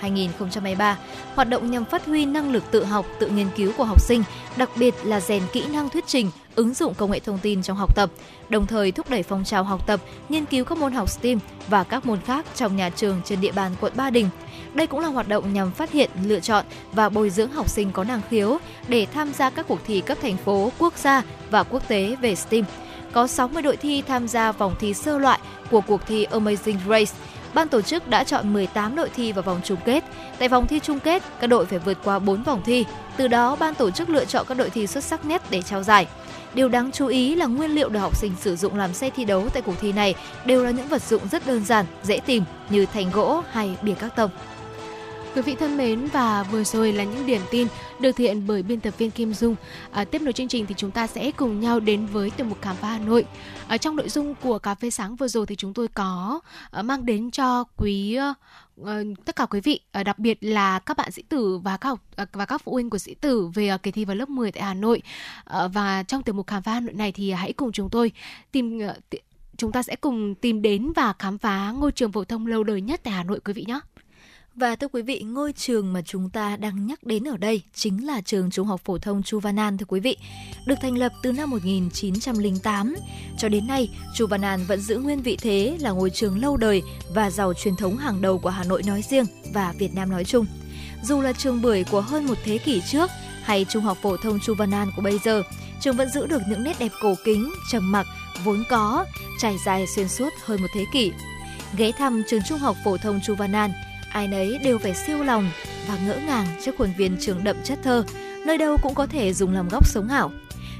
[0.00, 0.94] 2022-2023.
[1.34, 4.24] Hoạt động nhằm phát huy năng lực tự học, tự nghiên cứu của học sinh,
[4.56, 7.76] đặc biệt là rèn kỹ năng thuyết trình, ứng dụng công nghệ thông tin trong
[7.76, 8.10] học tập,
[8.48, 11.84] đồng thời thúc đẩy phong trào học tập, nghiên cứu các môn học STEAM và
[11.84, 14.28] các môn khác trong nhà trường trên địa bàn quận Ba Đình.
[14.74, 17.92] Đây cũng là hoạt động nhằm phát hiện, lựa chọn và bồi dưỡng học sinh
[17.92, 18.58] có năng khiếu
[18.88, 22.34] để tham gia các cuộc thi cấp thành phố, quốc gia và quốc tế về
[22.34, 22.64] STEAM.
[23.12, 25.38] Có 60 đội thi tham gia vòng thi sơ loại
[25.70, 27.12] của cuộc thi Amazing Race.
[27.54, 30.04] Ban tổ chức đã chọn 18 đội thi vào vòng chung kết.
[30.38, 32.84] Tại vòng thi chung kết, các đội phải vượt qua 4 vòng thi.
[33.16, 35.82] Từ đó, ban tổ chức lựa chọn các đội thi xuất sắc nhất để trao
[35.82, 36.06] giải.
[36.54, 39.24] Điều đáng chú ý là nguyên liệu được học sinh sử dụng làm xe thi
[39.24, 42.44] đấu tại cuộc thi này đều là những vật dụng rất đơn giản, dễ tìm
[42.70, 44.30] như thành gỗ hay bìa các tông.
[45.34, 47.68] Quý vị thân mến và vừa rồi là những điểm tin
[48.00, 49.56] được thực hiện bởi biên tập viên Kim Dung.
[49.92, 52.62] À, tiếp nối chương trình thì chúng ta sẽ cùng nhau đến với tiểu mục
[52.62, 53.24] khám phá Hà Nội.
[53.68, 56.40] Ở trong nội dung của cà phê sáng vừa rồi thì chúng tôi có
[56.70, 58.34] à, mang đến cho quý ờ,
[58.84, 61.88] ờ, tất cả quý vị, à, đặc biệt là các bạn sĩ tử và các
[61.88, 64.28] học à, và các phụ huynh của sĩ tử về ờ, kỳ thi vào lớp
[64.28, 65.02] 10 tại Hà Nội.
[65.72, 68.12] Và trong tiểu mục khám phá Hà Nội này thì hãy cùng chúng tôi
[68.52, 68.80] tìm
[69.56, 72.80] chúng ta sẽ cùng tìm đến và khám phá ngôi trường phổ thông lâu đời
[72.80, 73.80] nhất tại Hà Nội quý vị nhé.
[74.56, 78.06] Và thưa quý vị, ngôi trường mà chúng ta đang nhắc đến ở đây chính
[78.06, 80.16] là trường Trung học phổ thông Chu Văn An thưa quý vị.
[80.66, 82.96] Được thành lập từ năm 1908,
[83.38, 86.56] cho đến nay, Chu Văn An vẫn giữ nguyên vị thế là ngôi trường lâu
[86.56, 86.82] đời
[87.14, 90.24] và giàu truyền thống hàng đầu của Hà Nội nói riêng và Việt Nam nói
[90.24, 90.46] chung.
[91.02, 93.10] Dù là trường bưởi của hơn một thế kỷ trước
[93.42, 95.42] hay Trung học phổ thông Chu Văn An của bây giờ,
[95.80, 98.06] trường vẫn giữ được những nét đẹp cổ kính, trầm mặc,
[98.44, 99.04] vốn có,
[99.38, 101.12] trải dài xuyên suốt hơn một thế kỷ.
[101.76, 103.70] Ghé thăm trường Trung học phổ thông Chu Văn An,
[104.12, 105.50] ai nấy đều phải siêu lòng
[105.88, 108.04] và ngỡ ngàng trước khuôn viên trường đậm chất thơ,
[108.46, 110.30] nơi đâu cũng có thể dùng làm góc sống ảo.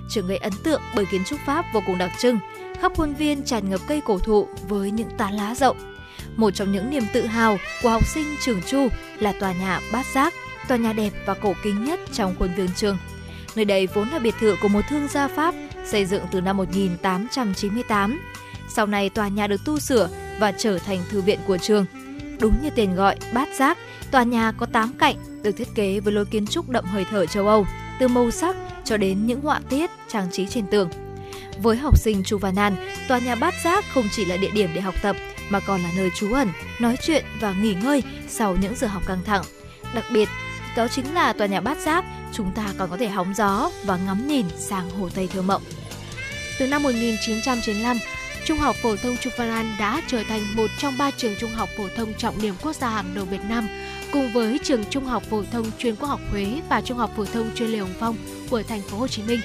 [0.08, 2.38] Trường gây ấn tượng bởi kiến trúc Pháp vô cùng đặc trưng,
[2.80, 5.76] khắp khuôn viên tràn ngập cây cổ thụ với những tán lá rộng.
[6.36, 10.06] Một trong những niềm tự hào của học sinh trường Chu là tòa nhà Bát
[10.14, 10.34] Giác,
[10.68, 12.98] tòa nhà đẹp và cổ kính nhất trong khuôn viên trường.
[13.56, 16.56] Nơi đây vốn là biệt thự của một thương gia Pháp xây dựng từ năm
[16.56, 18.20] 1898.
[18.68, 20.08] Sau này tòa nhà được tu sửa
[20.40, 21.86] và trở thành thư viện của trường–
[22.42, 23.78] Đúng như tên gọi, bát giác,
[24.10, 27.26] tòa nhà có 8 cạnh, được thiết kế với lối kiến trúc đậm hơi thở
[27.26, 27.66] châu Âu,
[27.98, 30.90] từ màu sắc cho đến những họa tiết trang trí trên tường.
[31.62, 32.76] Với học sinh Chu Văn An,
[33.08, 35.16] tòa nhà bát giác không chỉ là địa điểm để học tập
[35.50, 36.48] mà còn là nơi trú ẩn,
[36.80, 39.42] nói chuyện và nghỉ ngơi sau những giờ học căng thẳng.
[39.94, 40.28] Đặc biệt,
[40.76, 43.98] đó chính là tòa nhà bát giác, chúng ta còn có thể hóng gió và
[44.06, 45.62] ngắm nhìn sang hồ Tây thơ mộng.
[46.58, 47.98] Từ năm 1995,
[48.44, 51.50] Trung học phổ thông Chu Văn An đã trở thành một trong ba trường trung
[51.50, 53.68] học phổ thông trọng điểm quốc gia hàng đầu Việt Nam,
[54.12, 57.24] cùng với trường Trung học phổ thông chuyên Quốc học Huế và Trung học phổ
[57.24, 58.16] thông chuyên Lê Hồng Phong
[58.50, 59.40] của thành phố Hồ Chí Minh.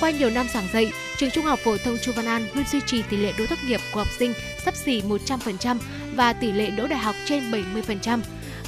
[0.00, 2.80] Qua nhiều năm giảng dạy, trường Trung học phổ thông Chu Văn An luôn duy
[2.86, 4.32] trì tỷ lệ đỗ tốt nghiệp của học sinh
[4.64, 5.76] sắp xỉ 100%
[6.14, 8.20] và tỷ lệ đỗ đại học trên 70%.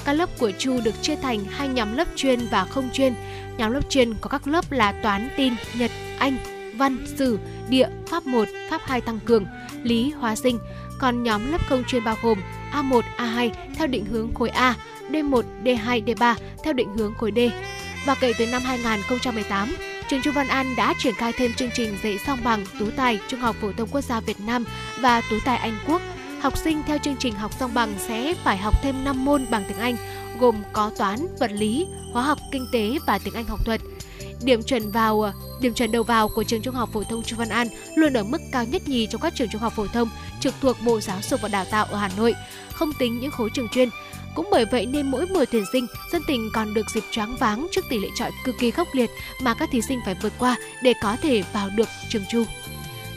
[0.05, 3.14] Các lớp của Chu được chia thành hai nhóm lớp chuyên và không chuyên.
[3.57, 6.37] Nhóm lớp chuyên có các lớp là toán, tin, nhật, anh,
[6.79, 7.38] văn, sử,
[7.69, 9.47] địa, pháp 1, pháp 2 tăng cường,
[9.83, 10.59] lý, hóa sinh.
[10.99, 12.38] Còn nhóm lớp không chuyên bao gồm
[12.73, 14.75] A1, A2 theo định hướng khối A,
[15.11, 17.38] D1, D2, D3 theo định hướng khối D.
[18.07, 19.77] Và kể từ năm 2018,
[20.09, 23.21] trường Trung Văn An đã triển khai thêm chương trình dạy song bằng tú tài
[23.29, 24.64] Trung học phổ thông quốc gia Việt Nam
[25.01, 26.03] và tú tài Anh Quốc.
[26.41, 29.64] Học sinh theo chương trình học song bằng sẽ phải học thêm 5 môn bằng
[29.69, 29.97] tiếng Anh,
[30.38, 33.81] gồm có toán, vật lý, hóa học, kinh tế và tiếng Anh học thuật.
[34.44, 37.37] Điểm chuẩn vào ờ, điểm chuẩn đầu vào của trường Trung học phổ thông Chu
[37.37, 40.09] Văn An luôn ở mức cao nhất nhì trong các trường trung học phổ thông
[40.40, 42.35] trực thuộc Bộ Giáo dục và Đào tạo ở Hà Nội,
[42.72, 43.88] không tính những khối trường chuyên.
[44.35, 47.66] Cũng bởi vậy nên mỗi mùa tuyển sinh, dân tình còn được dịp choáng váng
[47.72, 49.11] trước tỷ lệ chọi cực kỳ khốc liệt
[49.42, 52.44] mà các thí sinh phải vượt qua để có thể vào được trường Chu.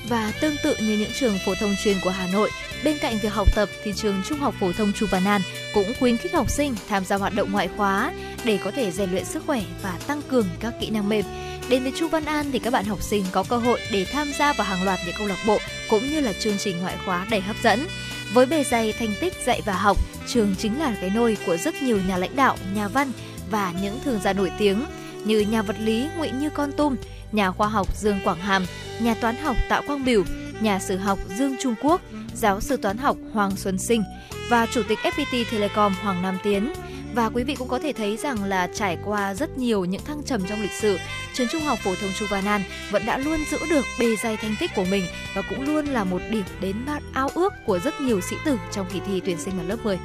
[0.09, 2.49] Và tương tự như những trường phổ thông chuyên của Hà Nội,
[2.83, 5.41] bên cạnh việc học tập thì trường Trung học phổ thông Chu Văn An
[5.73, 8.13] cũng khuyến khích học sinh tham gia hoạt động ngoại khóa
[8.43, 11.25] để có thể rèn luyện sức khỏe và tăng cường các kỹ năng mềm.
[11.69, 14.31] Đến với Chu Văn An thì các bạn học sinh có cơ hội để tham
[14.39, 15.57] gia vào hàng loạt những câu lạc bộ
[15.89, 17.87] cũng như là chương trình ngoại khóa đầy hấp dẫn.
[18.33, 21.81] Với bề dày thành tích dạy và học, trường chính là cái nôi của rất
[21.81, 23.11] nhiều nhà lãnh đạo, nhà văn
[23.51, 24.85] và những thường gia nổi tiếng
[25.25, 26.95] như nhà vật lý nguyễn Như Con Tum,
[27.31, 28.65] nhà khoa học Dương Quảng Hàm,
[28.99, 30.23] nhà toán học Tạ Quang Biểu,
[30.61, 32.01] nhà sử học Dương Trung Quốc,
[32.35, 34.03] giáo sư toán học Hoàng Xuân Sinh
[34.49, 36.73] và chủ tịch FPT Telecom Hoàng Nam Tiến.
[37.15, 40.23] Và quý vị cũng có thể thấy rằng là trải qua rất nhiều những thăng
[40.23, 40.97] trầm trong lịch sử,
[41.33, 44.37] trường Trung học phổ thông Chu Văn An vẫn đã luôn giữ được bề dày
[44.37, 45.03] thành tích của mình
[45.35, 46.75] và cũng luôn là một điểm đến
[47.13, 49.99] ao ước của rất nhiều sĩ tử trong kỳ thi tuyển sinh vào lớp 10.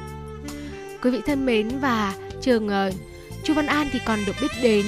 [1.03, 2.93] Quý vị thân mến và trường uh,
[3.43, 4.85] Chu Văn An thì còn được biết đến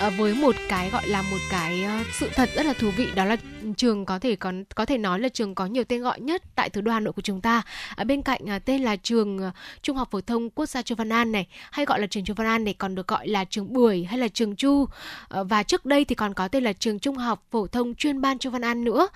[0.00, 3.06] Ờ, với một cái gọi là một cái ờ, sự thật rất là thú vị
[3.14, 3.36] đó là
[3.76, 6.70] trường có thể có có thể nói là trường có nhiều tên gọi nhất tại
[6.70, 7.62] thủ đô Hà Nội của chúng ta.
[7.96, 9.40] Ở bên cạnh ờ, tên là trường
[9.82, 12.34] Trung học phổ thông Quốc gia Chu Văn An này, hay gọi là trường Chu
[12.36, 14.86] Văn An này còn được gọi là trường Bưởi hay là trường Chu.
[15.30, 18.38] Và trước đây thì còn có tên là trường Trung học phổ thông chuyên ban
[18.38, 19.08] Chu Văn An nữa.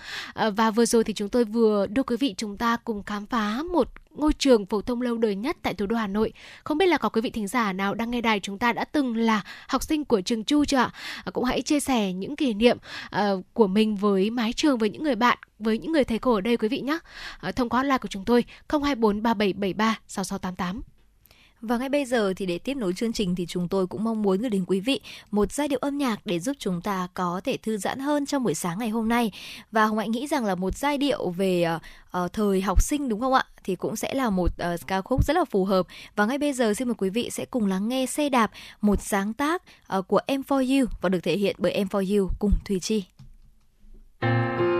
[0.57, 3.63] Và vừa rồi thì chúng tôi vừa đưa quý vị chúng ta cùng khám phá
[3.73, 6.33] một ngôi trường phổ thông lâu đời nhất tại thủ đô Hà Nội.
[6.65, 8.85] Không biết là có quý vị thính giả nào đang nghe đài chúng ta đã
[8.85, 10.91] từng là học sinh của trường Chu chưa ạ?
[11.25, 12.79] À, cũng hãy chia sẻ những kỷ niệm
[13.17, 16.35] uh, của mình với mái trường với những người bạn, với những người thầy cô
[16.35, 16.99] ở đây quý vị nhé.
[17.49, 20.83] Uh, thông qua hotline của chúng tôi 024 3773 6688.
[21.63, 24.23] Và ngay bây giờ thì để tiếp nối chương trình thì chúng tôi cũng mong
[24.23, 27.41] muốn gửi đến quý vị một giai điệu âm nhạc để giúp chúng ta có
[27.45, 29.33] thể thư giãn hơn trong buổi sáng ngày hôm nay.
[29.73, 31.67] Và Hồng Hạnh nghĩ rằng là một giai điệu về
[32.25, 33.45] uh, thời học sinh đúng không ạ?
[33.65, 35.87] Thì cũng sẽ là một uh, ca khúc rất là phù hợp.
[36.17, 39.03] Và ngay bây giờ xin mời quý vị sẽ cùng lắng nghe xe đạp một
[39.03, 39.63] sáng tác
[39.99, 42.81] uh, của Em For You và được thể hiện bởi Em For You cùng Thùy
[42.81, 43.05] Chi.
[44.21, 44.72] đời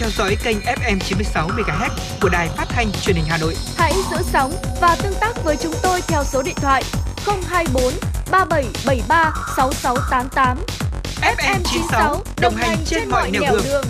[0.00, 1.90] theo dõi kênh FM 96 MHz
[2.22, 3.54] của đài phát thanh truyền hình Hà Nội.
[3.76, 6.82] Hãy giữ sóng và tương tác với chúng tôi theo số điện thoại
[7.48, 7.82] 024
[8.30, 10.58] 3773 6688.
[11.36, 13.84] FM 96 đồng hành trên mọi nẻo đường.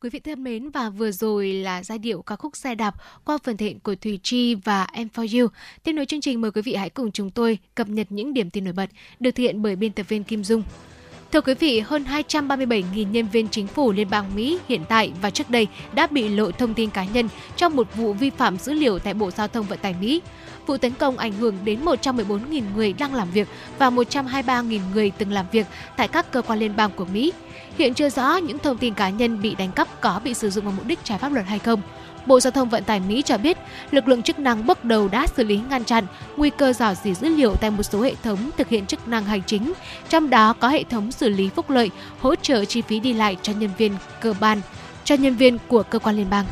[0.00, 3.38] Quý vị thân mến và vừa rồi là giai điệu ca khúc xe đạp qua
[3.44, 5.48] phần thể hiện của Thùy Chi và Em For You.
[5.82, 8.50] Tiếp nối chương trình mời quý vị hãy cùng chúng tôi cập nhật những điểm
[8.50, 10.62] tin nổi bật được thực hiện bởi biên tập viên Kim Dung.
[11.32, 15.30] Thưa quý vị, hơn 237.000 nhân viên chính phủ Liên bang Mỹ hiện tại và
[15.30, 18.72] trước đây đã bị lộ thông tin cá nhân trong một vụ vi phạm dữ
[18.72, 20.22] liệu tại Bộ Giao thông Vận tải Mỹ.
[20.66, 25.32] Vụ tấn công ảnh hưởng đến 114.000 người đang làm việc và 123.000 người từng
[25.32, 25.66] làm việc
[25.96, 27.32] tại các cơ quan liên bang của Mỹ.
[27.78, 30.64] Hiện chưa rõ những thông tin cá nhân bị đánh cắp có bị sử dụng
[30.64, 31.80] vào mục đích trái pháp luật hay không.
[32.26, 33.58] Bộ Giao thông Vận tải Mỹ cho biết,
[33.90, 36.06] lực lượng chức năng bước đầu đã xử lý ngăn chặn
[36.36, 39.24] nguy cơ rò rỉ dữ liệu tại một số hệ thống thực hiện chức năng
[39.24, 39.72] hành chính,
[40.08, 41.90] trong đó có hệ thống xử lý phúc lợi,
[42.20, 44.60] hỗ trợ chi phí đi lại cho nhân viên cơ ban,
[45.04, 46.46] cho nhân viên của cơ quan liên bang.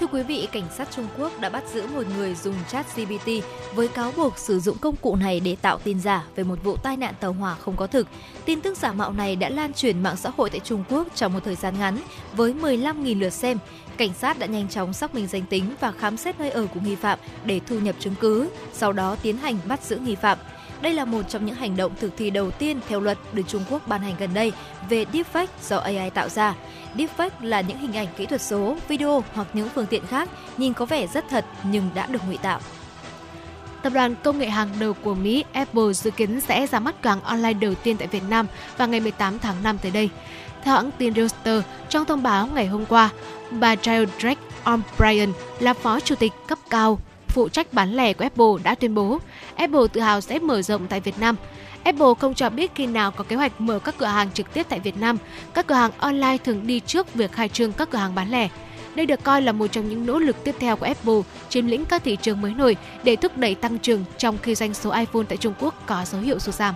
[0.00, 3.30] Thưa quý vị, cảnh sát Trung Quốc đã bắt giữ một người dùng chat GPT
[3.74, 6.76] với cáo buộc sử dụng công cụ này để tạo tin giả về một vụ
[6.76, 8.06] tai nạn tàu hỏa không có thực.
[8.44, 11.32] Tin tức giả mạo này đã lan truyền mạng xã hội tại Trung Quốc trong
[11.32, 11.98] một thời gian ngắn
[12.36, 13.58] với 15.000 lượt xem.
[14.00, 16.80] Cảnh sát đã nhanh chóng xác minh danh tính và khám xét nơi ở của
[16.80, 20.38] nghi phạm để thu nhập chứng cứ, sau đó tiến hành bắt giữ nghi phạm.
[20.80, 23.64] Đây là một trong những hành động thực thi đầu tiên theo luật được Trung
[23.70, 24.52] Quốc ban hành gần đây
[24.88, 26.54] về deepfake do AI tạo ra.
[26.96, 30.72] Deepfake là những hình ảnh kỹ thuật số, video hoặc những phương tiện khác nhìn
[30.72, 32.60] có vẻ rất thật nhưng đã được ngụy tạo.
[33.82, 37.10] Tập đoàn công nghệ hàng đầu của Mỹ Apple dự kiến sẽ ra mắt cửa
[37.10, 38.46] hàng online đầu tiên tại Việt Nam
[38.76, 40.10] vào ngày 18 tháng 5 tới đây.
[40.64, 43.10] Theo hãng tin Reuters, trong thông báo ngày hôm qua,
[43.50, 46.98] bà Jill Drake O'Brien là phó chủ tịch cấp cao,
[47.28, 49.18] phụ trách bán lẻ của Apple đã tuyên bố
[49.56, 51.36] Apple tự hào sẽ mở rộng tại Việt Nam.
[51.84, 54.66] Apple không cho biết khi nào có kế hoạch mở các cửa hàng trực tiếp
[54.68, 55.18] tại Việt Nam.
[55.54, 58.48] Các cửa hàng online thường đi trước việc khai trương các cửa hàng bán lẻ.
[58.94, 61.84] Đây được coi là một trong những nỗ lực tiếp theo của Apple, chiếm lĩnh
[61.84, 65.24] các thị trường mới nổi để thúc đẩy tăng trưởng trong khi doanh số iPhone
[65.28, 66.74] tại Trung Quốc có dấu hiệu sụt giảm.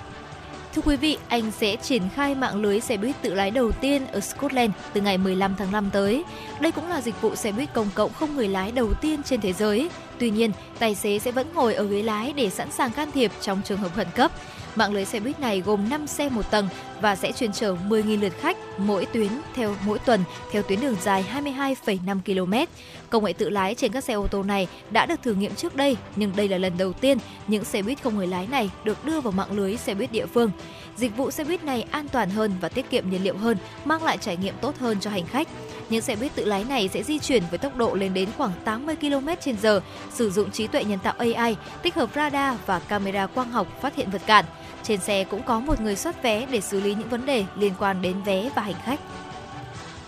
[0.74, 4.06] Thưa quý vị, Anh sẽ triển khai mạng lưới xe buýt tự lái đầu tiên
[4.06, 6.24] ở Scotland từ ngày 15 tháng 5 tới.
[6.60, 9.40] Đây cũng là dịch vụ xe buýt công cộng không người lái đầu tiên trên
[9.40, 9.90] thế giới.
[10.18, 13.32] Tuy nhiên, tài xế sẽ vẫn ngồi ở ghế lái để sẵn sàng can thiệp
[13.40, 14.32] trong trường hợp khẩn cấp.
[14.76, 16.68] Mạng lưới xe buýt này gồm 5 xe một tầng
[17.00, 20.20] và sẽ chuyên chở 10.000 lượt khách mỗi tuyến theo mỗi tuần
[20.52, 22.72] theo tuyến đường dài 22,5 km.
[23.10, 25.76] Công nghệ tự lái trên các xe ô tô này đã được thử nghiệm trước
[25.76, 29.04] đây, nhưng đây là lần đầu tiên những xe buýt không người lái này được
[29.04, 30.50] đưa vào mạng lưới xe buýt địa phương.
[30.96, 34.04] Dịch vụ xe buýt này an toàn hơn và tiết kiệm nhiên liệu hơn, mang
[34.04, 35.48] lại trải nghiệm tốt hơn cho hành khách.
[35.90, 38.52] Những xe buýt tự lái này sẽ di chuyển với tốc độ lên đến khoảng
[38.64, 39.80] 80 km/h,
[40.12, 43.96] sử dụng trí tuệ nhân tạo AI tích hợp radar và camera quang học phát
[43.96, 44.44] hiện vật cản.
[44.82, 47.72] Trên xe cũng có một người soát vé để xử lý những vấn đề liên
[47.78, 49.00] quan đến vé và hành khách.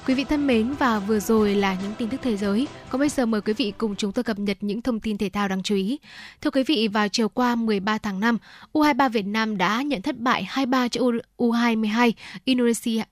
[0.06, 2.68] Quý vị thân mến và vừa rồi là những tin tức thế giới.
[2.90, 5.28] Còn bây giờ mời quý vị cùng chúng tôi cập nhật những thông tin thể
[5.28, 5.98] thao đáng chú ý.
[6.40, 8.38] Thưa quý vị, vào chiều qua 13 tháng 5,
[8.72, 11.00] U23 Việt Nam đã nhận thất bại 2-3 cho
[11.38, 12.12] U22
[12.44, 13.02] Indonesia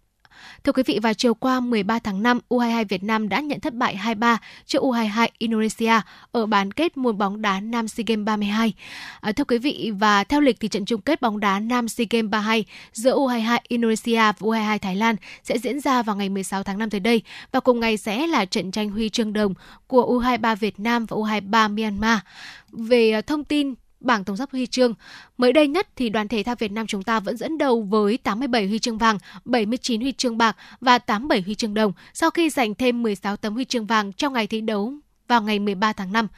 [0.64, 3.74] Thưa quý vị, vào chiều qua 13 tháng 5, U22 Việt Nam đã nhận thất
[3.74, 4.36] bại 2-3
[4.66, 6.00] trước U22 Indonesia
[6.32, 8.74] ở bán kết môn bóng đá Nam SEA Games 32.
[9.20, 12.06] À, thưa quý vị, và theo lịch thì trận chung kết bóng đá Nam SEA
[12.10, 16.62] Games 32 giữa U22 Indonesia và U22 Thái Lan sẽ diễn ra vào ngày 16
[16.62, 17.22] tháng 5 tới đây
[17.52, 19.54] và cùng ngày sẽ là trận tranh huy chương đồng
[19.86, 22.18] của U23 Việt Nam và U23 Myanmar.
[22.72, 23.74] Về à, thông tin
[24.04, 24.94] bảng tổng sắp huy chương.
[25.38, 28.18] Mới đây nhất thì đoàn thể thao Việt Nam chúng ta vẫn dẫn đầu với
[28.18, 32.50] 87 huy chương vàng, 79 huy chương bạc và 87 huy chương đồng sau khi
[32.50, 34.94] giành thêm 16 tấm huy chương vàng trong ngày thi đấu
[35.28, 36.28] vào ngày 13 tháng 5.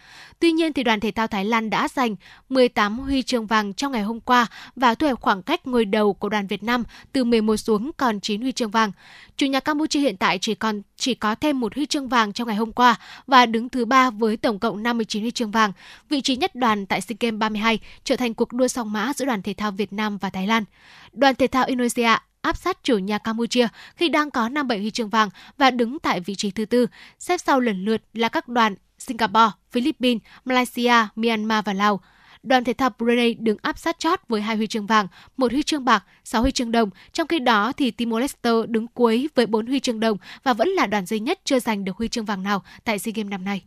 [0.41, 2.17] Tuy nhiên thì đoàn thể thao Thái Lan đã giành
[2.49, 6.15] 18 huy chương vàng trong ngày hôm qua và thu hẹp khoảng cách ngôi đầu
[6.15, 8.93] của đoàn Việt Nam từ 11 xuống còn 9 huy chương vàng.
[9.37, 12.49] Chủ nhà Campuchia hiện tại chỉ còn, chỉ có thêm một huy chương vàng trong
[12.49, 15.73] ngày hôm qua và đứng thứ ba với tổng cộng 59 huy chương vàng.
[16.09, 19.25] Vị trí nhất đoàn tại SEA Games 32 trở thành cuộc đua song mã giữa
[19.25, 20.65] đoàn thể thao Việt Nam và Thái Lan.
[21.13, 22.17] Đoàn thể thao Indonesia
[22.47, 25.29] áp sát chủ nhà Campuchia khi đang có 57 huy chương vàng
[25.59, 26.87] và đứng tại vị trí thứ tư,
[27.19, 32.01] xếp sau lần lượt là các đoàn Singapore, Philippines, Malaysia, Myanmar và Lào.
[32.43, 35.63] Đoàn thể thao Brunei đứng áp sát chót với hai huy chương vàng, một huy
[35.63, 36.91] chương bạc, 6 huy chương đồng.
[37.13, 40.69] Trong khi đó thì Timor Leste đứng cuối với 4 huy chương đồng và vẫn
[40.69, 43.45] là đoàn duy nhất chưa giành được huy chương vàng nào tại SEA Games năm
[43.45, 43.63] nay.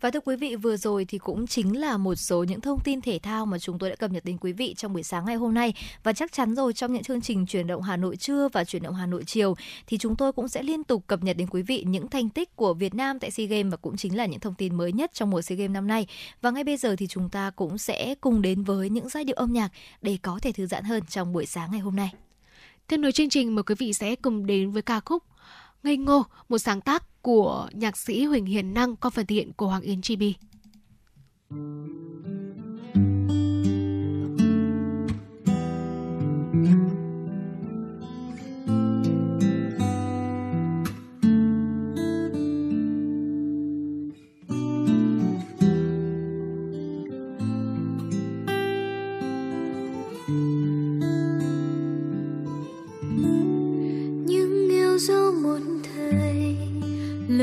[0.00, 3.00] Và thưa quý vị, vừa rồi thì cũng chính là một số những thông tin
[3.00, 5.36] thể thao mà chúng tôi đã cập nhật đến quý vị trong buổi sáng ngày
[5.36, 5.74] hôm nay.
[6.02, 8.82] Và chắc chắn rồi trong những chương trình chuyển động Hà Nội trưa và chuyển
[8.82, 9.54] động Hà Nội chiều
[9.86, 12.56] thì chúng tôi cũng sẽ liên tục cập nhật đến quý vị những thành tích
[12.56, 15.10] của Việt Nam tại SEA Games và cũng chính là những thông tin mới nhất
[15.14, 16.06] trong mùa SEA Games năm nay.
[16.42, 19.36] Và ngay bây giờ thì chúng ta cũng sẽ cùng đến với những giai điệu
[19.36, 19.68] âm nhạc
[20.02, 22.12] để có thể thư giãn hơn trong buổi sáng ngày hôm nay.
[22.86, 25.22] Tiếp nối chương trình mời quý vị sẽ cùng đến với ca khúc
[25.82, 29.66] Ngây ngô, một sáng tác của nhạc sĩ Huỳnh Hiền Năng qua phần thiện của
[29.66, 30.34] Hoàng Yến Chibi.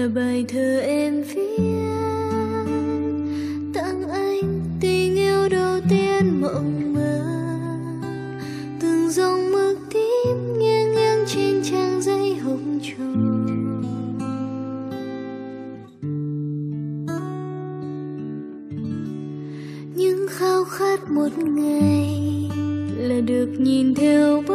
[0.05, 1.59] Là bài thơ em viết.
[3.73, 7.21] Tặng anh tình yêu đầu tiên mộng mơ.
[8.81, 13.05] Từng dòng mực tím nghiêng nghiêng trên trang giấy hồng trầu
[19.95, 22.51] những khao khát một ngày
[22.97, 24.54] là được nhìn theo bóng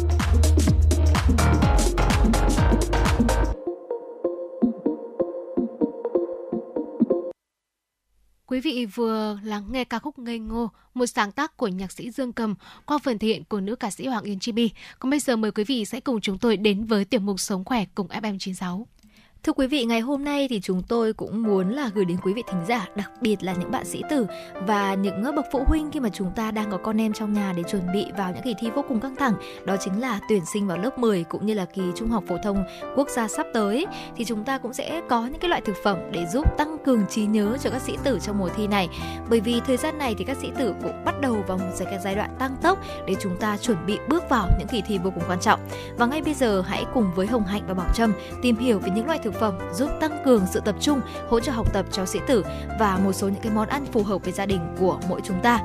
[8.51, 12.11] Quý vị vừa lắng nghe ca khúc Ngây Ngô, một sáng tác của nhạc sĩ
[12.11, 14.69] Dương Cầm qua phần thể hiện của nữ ca sĩ Hoàng Yến Chibi.
[14.99, 17.65] Còn bây giờ mời quý vị sẽ cùng chúng tôi đến với tiểu mục Sống
[17.65, 18.83] khỏe cùng FM96.
[19.43, 22.33] Thưa quý vị, ngày hôm nay thì chúng tôi cũng muốn là gửi đến quý
[22.33, 24.25] vị thính giả, đặc biệt là những bạn sĩ tử
[24.67, 27.53] và những bậc phụ huynh khi mà chúng ta đang có con em trong nhà
[27.57, 29.33] để chuẩn bị vào những kỳ thi vô cùng căng thẳng,
[29.65, 32.37] đó chính là tuyển sinh vào lớp 10 cũng như là kỳ trung học phổ
[32.43, 32.63] thông
[32.95, 33.85] quốc gia sắp tới
[34.15, 37.05] thì chúng ta cũng sẽ có những cái loại thực phẩm để giúp tăng cường
[37.09, 38.89] trí nhớ cho các sĩ tử trong mùa thi này.
[39.29, 41.99] Bởi vì thời gian này thì các sĩ tử cũng bắt đầu vào một cái
[42.03, 45.11] giai đoạn tăng tốc để chúng ta chuẩn bị bước vào những kỳ thi vô
[45.15, 45.59] cùng quan trọng.
[45.97, 48.89] Và ngay bây giờ hãy cùng với Hồng Hạnh và Bảo Trâm tìm hiểu về
[48.95, 51.85] những loại thực thực phẩm giúp tăng cường sự tập trung, hỗ trợ học tập
[51.91, 52.45] cho sĩ tử
[52.79, 55.41] và một số những cái món ăn phù hợp với gia đình của mỗi chúng
[55.43, 55.59] ta.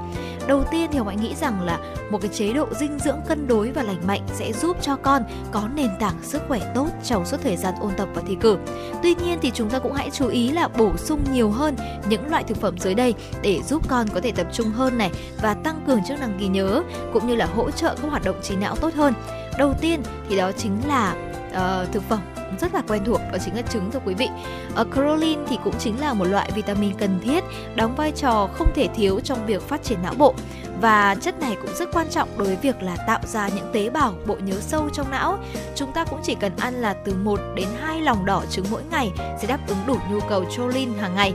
[0.46, 1.78] Đầu tiên thì Hồng Hạnh nghĩ rằng là
[2.10, 5.22] một cái chế độ dinh dưỡng cân đối và lành mạnh sẽ giúp cho con
[5.52, 8.58] có nền tảng sức khỏe tốt trong suốt thời gian ôn tập và thi cử.
[9.02, 11.76] Tuy nhiên thì chúng ta cũng hãy chú ý là bổ sung nhiều hơn
[12.08, 15.10] những loại thực phẩm dưới đây để giúp con có thể tập trung hơn này
[15.42, 18.36] và tăng cường chức năng ghi nhớ cũng như là hỗ trợ các hoạt động
[18.42, 19.14] trí não tốt hơn.
[19.58, 21.14] Đầu tiên thì đó chính là
[21.48, 22.20] uh, thực phẩm
[22.61, 24.28] rất là quen thuộc đó chính là trứng thưa quý vị.
[24.74, 27.44] ở Caroline thì cũng chính là một loại vitamin cần thiết
[27.74, 30.34] đóng vai trò không thể thiếu trong việc phát triển não bộ
[30.80, 33.90] và chất này cũng rất quan trọng đối với việc là tạo ra những tế
[33.90, 35.38] bào bộ nhớ sâu trong não.
[35.74, 38.82] Chúng ta cũng chỉ cần ăn là từ 1 đến 2 lòng đỏ trứng mỗi
[38.90, 41.34] ngày sẽ đáp ứng đủ nhu cầu choline hàng ngày.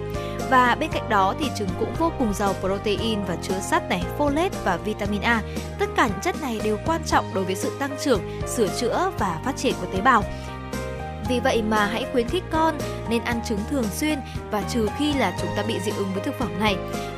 [0.50, 4.04] Và bên cạnh đó thì trứng cũng vô cùng giàu protein và chứa sắt này,
[4.18, 5.42] folate và vitamin A.
[5.80, 9.12] Tất cả những chất này đều quan trọng đối với sự tăng trưởng, sửa chữa
[9.20, 10.24] và phát triển của tế bào.
[11.30, 12.78] Vì vậy mà hãy khuyến khích con
[13.10, 14.20] nên ăn trứng thường xuyên
[14.52, 16.76] và trừ khi là chúng ta bị dị ứng với thực phẩm này.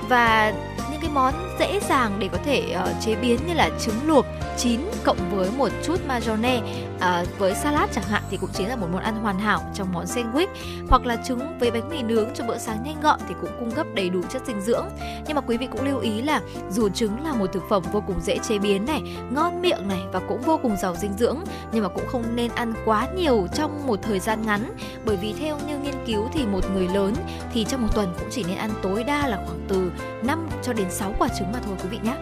[0.10, 0.54] Và
[0.92, 4.26] những cái món dễ dàng để có thể uh, chế biến như là trứng luộc
[4.58, 6.64] chín cộng với một chút mayonnaise
[7.00, 9.94] à, với salad chẳng hạn thì cũng chính là một món ăn hoàn hảo trong
[9.94, 10.48] món sandwich.
[10.90, 13.72] Hoặc là trứng với bánh mì nướng cho bữa sáng nhanh gọn thì cũng cung
[13.72, 14.86] cấp đầy đủ chất dinh dưỡng.
[15.28, 18.04] Nhưng mà quý vị cũng lưu ý là dù trứng là một thực phẩm vô
[18.08, 19.02] cùng dễ chế biến này
[19.32, 21.38] ngon miệng này và cũng vô cùng giàu dinh dưỡng
[21.72, 24.72] nhưng mà cũng không nên ăn quá nhiều trong một thời gian ngắn.
[25.06, 27.14] Bởi vì theo như nghiên cứu thì một người lớn
[27.54, 29.92] thì trong một tuần cũng chỉ nên ăn tối đa là khoảng từ
[30.24, 32.16] 5 cho đến 6 quả trứng mà thôi quý vị nhé.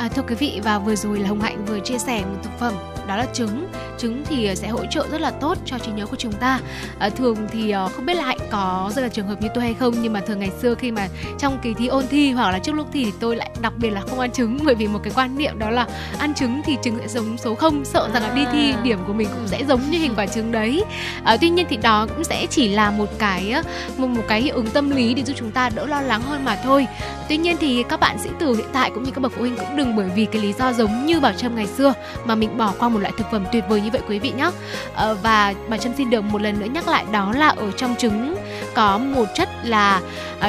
[0.00, 2.58] À, thưa quý vị và vừa rồi là Hồng Hạnh vừa chia sẻ một thực
[2.58, 2.74] phẩm
[3.08, 3.66] đó là trứng
[4.00, 6.60] trứng thì sẽ hỗ trợ rất là tốt cho trí nhớ của chúng ta.
[6.98, 9.64] À, thường thì ờ, không biết là hạnh có rơi là trường hợp như tôi
[9.64, 12.50] hay không nhưng mà thường ngày xưa khi mà trong kỳ thi ôn thi hoặc
[12.50, 14.86] là trước lúc thi thì tôi lại đặc biệt là không ăn trứng bởi vì
[14.86, 15.86] một cái quan niệm đó là
[16.18, 19.12] ăn trứng thì trứng sẽ giống số không sợ rằng là đi thi điểm của
[19.12, 20.84] mình cũng sẽ giống như hình quả trứng đấy.
[21.24, 23.54] À, tuy nhiên thì đó cũng sẽ chỉ là một cái
[23.96, 26.44] một, một cái hiệu ứng tâm lý để giúp chúng ta đỡ lo lắng hơn
[26.44, 26.86] mà thôi.
[27.28, 29.56] Tuy nhiên thì các bạn sĩ tử hiện tại cũng như các bậc phụ huynh
[29.56, 31.94] cũng đừng bởi vì cái lý do giống như bảo trâm ngày xưa
[32.24, 34.44] mà mình bỏ qua một loại thực phẩm tuyệt vời như vậy quý vị nhé
[34.44, 34.50] à,
[34.94, 37.96] ờ, và bà trâm xin được một lần nữa nhắc lại đó là ở trong
[37.98, 38.36] trứng
[38.74, 40.00] có một chất là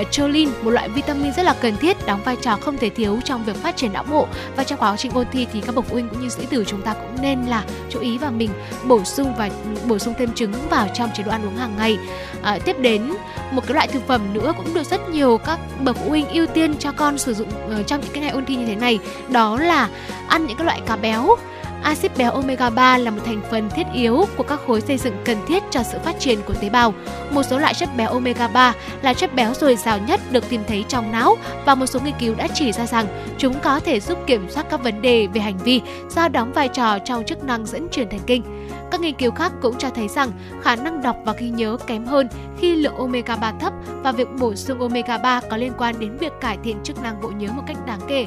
[0.02, 3.20] uh, choline một loại vitamin rất là cần thiết đóng vai trò không thể thiếu
[3.26, 4.28] trong việc phát triển não bộ.
[4.56, 6.64] Và trong quá trình ôn thi thì các bậc phụ huynh cũng như sĩ tử
[6.68, 8.50] chúng ta cũng nên là chú ý và mình
[8.88, 9.50] bổ sung và
[9.88, 11.98] bổ sung thêm trứng vào trong chế độ ăn uống hàng ngày.
[12.42, 13.14] À, tiếp đến
[13.52, 16.48] một cái loại thực phẩm nữa cũng được rất nhiều các bậc phụ huynh ưu
[16.48, 19.00] tiên cho con sử dụng uh, trong những cái ngày ôn thi như thế này
[19.30, 19.90] đó là
[20.28, 21.36] ăn những cái loại cá béo.
[21.84, 25.16] Axit béo omega 3 là một thành phần thiết yếu của các khối xây dựng
[25.26, 26.94] cần thiết cho sự phát triển của tế bào.
[27.32, 30.62] Một số loại chất béo omega 3 là chất béo dồi dào nhất được tìm
[30.68, 34.00] thấy trong não và một số nghiên cứu đã chỉ ra rằng chúng có thể
[34.00, 37.44] giúp kiểm soát các vấn đề về hành vi, do đóng vai trò trong chức
[37.44, 38.61] năng dẫn truyền thần kinh.
[38.92, 40.32] Các nghiên cứu khác cũng cho thấy rằng
[40.62, 42.28] khả năng đọc và ghi nhớ kém hơn
[42.60, 43.74] khi lượng omega 3 thấp
[44.04, 47.22] và việc bổ sung omega 3 có liên quan đến việc cải thiện chức năng
[47.22, 48.26] bộ nhớ một cách đáng kể.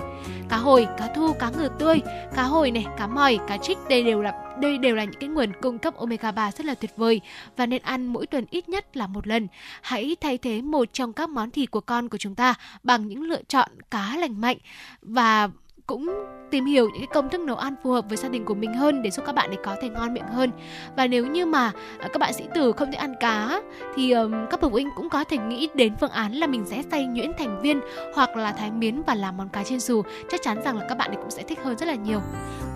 [0.48, 2.00] Cá hồi, cá thu, cá ngừ tươi,
[2.34, 5.28] cá hồi này, cá mòi, cá trích đây đều là đây đều là những cái
[5.28, 7.20] nguồn cung cấp omega 3 rất là tuyệt vời
[7.56, 9.48] và nên ăn mỗi tuần ít nhất là một lần.
[9.82, 13.22] Hãy thay thế một trong các món thịt của con của chúng ta bằng những
[13.22, 14.56] lựa chọn cá lành mạnh
[15.02, 15.48] và
[15.87, 18.55] cũng tìm hiểu những cái công thức nấu ăn phù hợp với gia đình của
[18.55, 20.51] mình hơn để giúp các bạn ấy có thể ngon miệng hơn.
[20.97, 23.61] Và nếu như mà à, các bạn sĩ tử không thể ăn cá
[23.97, 26.64] thì um, các bậc phụ huynh cũng có thể nghĩ đến phương án là mình
[26.66, 27.80] sẽ xay nhuyễn thành viên
[28.14, 30.03] hoặc là thái miến và làm món cá chiên xù.
[30.30, 32.20] Chắc chắn rằng là các bạn ấy cũng sẽ thích hơn rất là nhiều.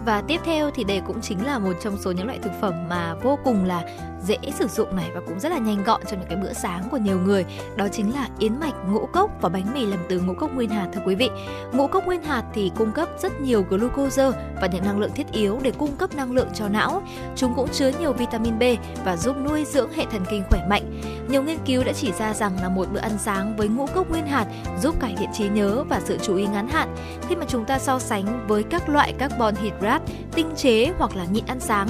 [0.07, 2.75] Và tiếp theo thì đây cũng chính là một trong số những loại thực phẩm
[2.89, 3.83] mà vô cùng là
[4.27, 6.89] dễ sử dụng này và cũng rất là nhanh gọn cho những cái bữa sáng
[6.91, 7.45] của nhiều người.
[7.77, 10.71] Đó chính là yến mạch, ngũ cốc và bánh mì làm từ ngũ cốc nguyên
[10.71, 11.31] hạt, thưa quý vị.
[11.73, 15.33] Ngũ cốc nguyên hạt thì cung cấp rất nhiều glucose và những năng lượng thiết
[15.33, 17.03] yếu để cung cấp năng lượng cho não.
[17.37, 18.63] Chúng cũng chứa nhiều vitamin B
[19.05, 21.01] và giúp nuôi dưỡng hệ thần kinh khỏe mạnh.
[21.29, 24.11] Nhiều nghiên cứu đã chỉ ra rằng là một bữa ăn sáng với ngũ cốc
[24.11, 24.47] nguyên hạt
[24.83, 26.95] giúp cải thiện trí nhớ và sự chú ý ngắn hạn.
[27.29, 30.05] Khi mà chúng ta so sánh với các loại carbon hydrate
[30.35, 31.89] tinh chế hoặc là nhịn ăn sáng,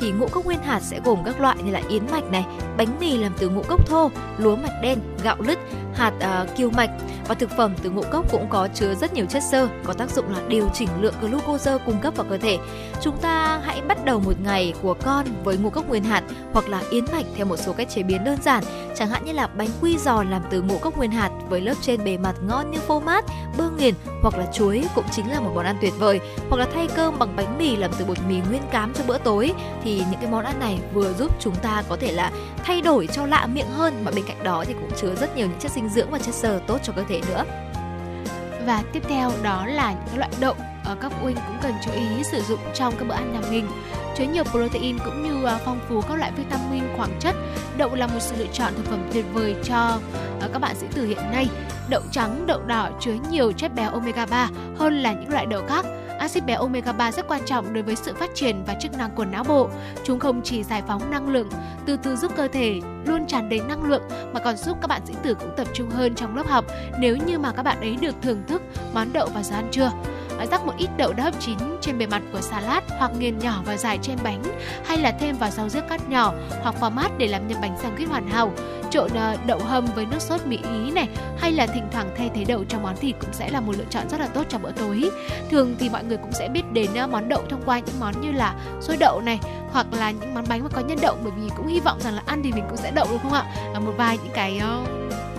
[0.00, 2.44] thì ngũ cốc nguyên hạt sẽ gồm các loại như là yến mạch này,
[2.76, 5.58] bánh mì làm từ ngũ cốc thô, lúa mạch đen, gạo lứt,
[5.94, 6.90] hạt à, uh, kiêu mạch
[7.28, 10.10] và thực phẩm từ ngũ cốc cũng có chứa rất nhiều chất xơ có tác
[10.10, 12.58] dụng là điều chỉnh lượng glucose cung cấp vào cơ thể.
[13.02, 16.68] Chúng ta hãy bắt đầu một ngày của con với ngũ cốc nguyên hạt hoặc
[16.68, 18.64] là yến mạch theo một số cách chế biến đơn giản,
[18.96, 21.74] chẳng hạn như là bánh quy giò làm từ ngũ cốc nguyên hạt với lớp
[21.80, 23.24] trên bề mặt ngon như phô mát,
[23.58, 26.20] bơ nghiền hoặc là chuối cũng chính là một món ăn tuyệt vời.
[26.50, 29.18] Hoặc là thay cơm bằng bánh mì làm từ bột mì nguyên cám cho bữa
[29.18, 29.52] tối,
[29.84, 32.30] thì những cái món ăn này vừa giúp chúng ta có thể là
[32.64, 35.46] thay đổi cho lạ miệng hơn, mà bên cạnh đó thì cũng chứa rất nhiều
[35.46, 37.44] những chất dinh dưỡng và chất xơ tốt cho cơ thể nữa
[38.66, 40.54] và tiếp theo đó là những loại đậu
[40.84, 43.40] ở các phụ huynh cũng cần chú ý sử dụng trong các bữa ăn nhà
[43.50, 43.68] mình
[44.16, 47.34] chứa nhiều protein cũng như à, phong phú các loại vitamin khoáng chất.
[47.76, 49.98] Đậu là một sự lựa chọn thực phẩm tuyệt vời cho
[50.40, 51.48] à, các bạn sĩ tử hiện nay.
[51.88, 55.66] Đậu trắng đậu đỏ chứa nhiều chất béo omega 3 hơn là những loại đậu
[55.66, 55.86] khác.
[56.18, 59.10] Axit béo omega 3 rất quan trọng đối với sự phát triển và chức năng
[59.10, 59.68] của não bộ.
[60.04, 61.48] Chúng không chỉ giải phóng năng lượng,
[61.86, 64.02] từ từ giúp cơ thể luôn tràn đầy năng lượng
[64.32, 66.64] mà còn giúp các bạn sĩ tử cũng tập trung hơn trong lớp học
[66.98, 68.62] nếu như mà các bạn ấy được thưởng thức
[68.94, 69.90] món đậu vào giờ ăn trưa
[70.46, 73.62] rắc một ít đậu đã hấp chín trên bề mặt của salad hoặc nghiền nhỏ
[73.64, 74.42] và dài trên bánh,
[74.86, 76.32] hay là thêm vào rau rước cắt nhỏ
[76.62, 78.52] hoặc format để làm nhân bánh sandwich hoàn hảo.
[78.90, 82.30] Trộn ờ, đậu hầm với nước sốt mỹ ý này, hay là thỉnh thoảng thay
[82.34, 84.58] thế đậu trong món thịt cũng sẽ là một lựa chọn rất là tốt cho
[84.58, 85.10] bữa tối.
[85.50, 88.20] Thường thì mọi người cũng sẽ biết đến ờ, món đậu thông qua những món
[88.20, 89.38] như là xôi đậu này,
[89.72, 92.14] hoặc là những món bánh mà có nhân đậu, bởi vì cũng hy vọng rằng
[92.14, 93.44] là ăn thì mình cũng sẽ đậu, đúng không ạ?
[93.72, 94.84] Là một vài những cái ờ,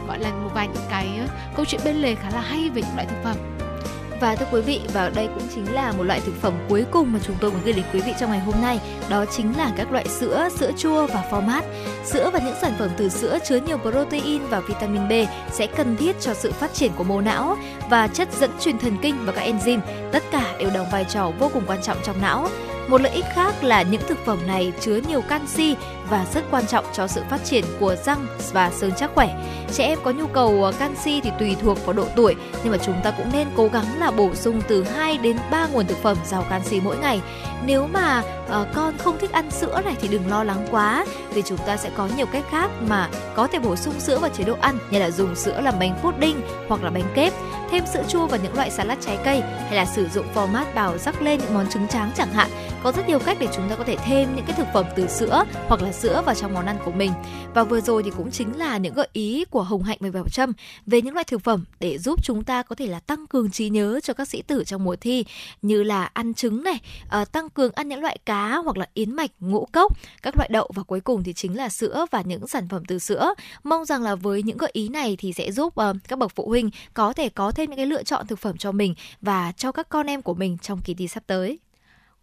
[0.07, 1.07] gọi là một vài những cái
[1.55, 3.37] câu chuyện bên lề khá là hay về những loại thực phẩm
[4.21, 7.13] và thưa quý vị, và đây cũng chính là một loại thực phẩm cuối cùng
[7.13, 8.79] mà chúng tôi muốn gửi đến quý vị trong ngày hôm nay.
[9.09, 11.61] Đó chính là các loại sữa, sữa chua và format.
[12.05, 15.11] Sữa và những sản phẩm từ sữa chứa nhiều protein và vitamin B
[15.51, 17.57] sẽ cần thiết cho sự phát triển của mô não
[17.89, 19.79] và chất dẫn truyền thần kinh và các enzyme.
[20.11, 22.47] Tất cả đều đóng vai trò vô cùng quan trọng trong não.
[22.91, 25.75] Một lợi ích khác là những thực phẩm này chứa nhiều canxi
[26.09, 29.35] và rất quan trọng cho sự phát triển của răng và xương chắc khỏe.
[29.73, 32.77] Trẻ em có nhu cầu ờ, canxi thì tùy thuộc vào độ tuổi, nhưng mà
[32.77, 35.97] chúng ta cũng nên cố gắng là bổ sung từ 2 đến 3 nguồn thực
[35.97, 37.21] phẩm giàu canxi mỗi ngày.
[37.65, 41.41] Nếu mà uh, con không thích ăn sữa này thì đừng lo lắng quá, vì
[41.41, 44.43] chúng ta sẽ có nhiều cách khác mà có thể bổ sung sữa vào chế
[44.43, 47.33] độ ăn như là dùng sữa làm bánh pudding hoặc là bánh kép,
[47.71, 50.97] thêm sữa chua vào những loại salad trái cây hay là sử dụng format bào
[50.97, 52.49] rắc lên những món trứng tráng chẳng hạn.
[52.83, 55.07] Có rất nhiều cách để chúng ta có thể thêm những cái thực phẩm từ
[55.07, 57.11] sữa hoặc là sữa vào trong món ăn của mình.
[57.53, 60.29] Và vừa rồi thì cũng chính là những gợi ý của Hồng Hạnh và Bảo
[60.29, 60.53] Trâm
[60.85, 63.69] về những loại thực phẩm để giúp chúng ta có thể là tăng cường trí
[63.69, 65.25] nhớ cho các sĩ tử trong mùa thi
[65.61, 66.79] như là ăn trứng này,
[67.09, 70.49] ờ, tăng cường ăn những loại cá hoặc là yến mạch, ngũ cốc, các loại
[70.51, 73.33] đậu và cuối cùng thì chính là sữa và những sản phẩm từ sữa.
[73.63, 76.47] Mong rằng là với những gợi ý này thì sẽ giúp ờ, các bậc phụ
[76.47, 79.71] huynh có thể có thêm những cái lựa chọn thực phẩm cho mình và cho
[79.71, 81.59] các con em của mình trong kỳ thi sắp tới.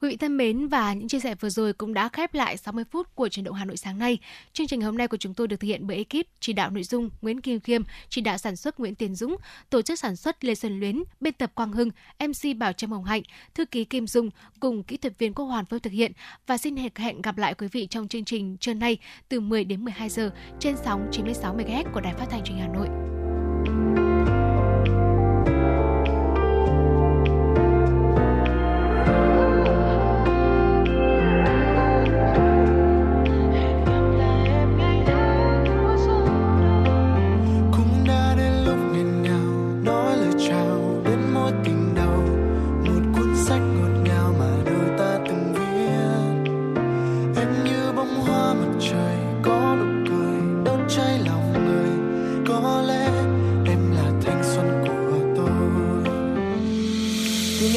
[0.01, 2.85] Quý vị thân mến và những chia sẻ vừa rồi cũng đã khép lại 60
[2.91, 4.19] phút của truyền động Hà Nội sáng nay.
[4.53, 6.83] Chương trình hôm nay của chúng tôi được thực hiện bởi ekip chỉ đạo nội
[6.83, 9.37] dung Nguyễn Kim Khiêm, chỉ đạo sản xuất Nguyễn Tiến Dũng,
[9.71, 11.91] tổ chức sản xuất Lê Xuân Luyến, biên tập Quang Hưng,
[12.21, 13.23] MC Bảo Trâm Hồng Hạnh,
[13.55, 14.31] thư ký Kim Dung
[14.61, 16.13] cùng kỹ thuật viên Quốc Hoàn phối thực hiện
[16.47, 19.85] và xin hẹn gặp lại quý vị trong chương trình trưa nay từ 10 đến
[19.85, 20.31] 12 giờ
[20.61, 22.89] trên sóng 96 MHz của Đài Phát thanh Truyền hình Hà Nội.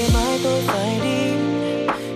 [0.01, 1.31] Ngày mai tôi phải đi,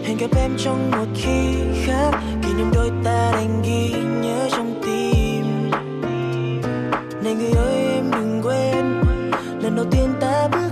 [0.03, 1.53] hẹn gặp em trong một khi
[1.85, 2.11] khác
[2.43, 3.89] kỷ niệm đôi ta đành ghi
[4.21, 5.71] nhớ trong tim.
[7.23, 9.01] Này người ơi em đừng quên
[9.61, 10.64] lần đầu tiên ta bước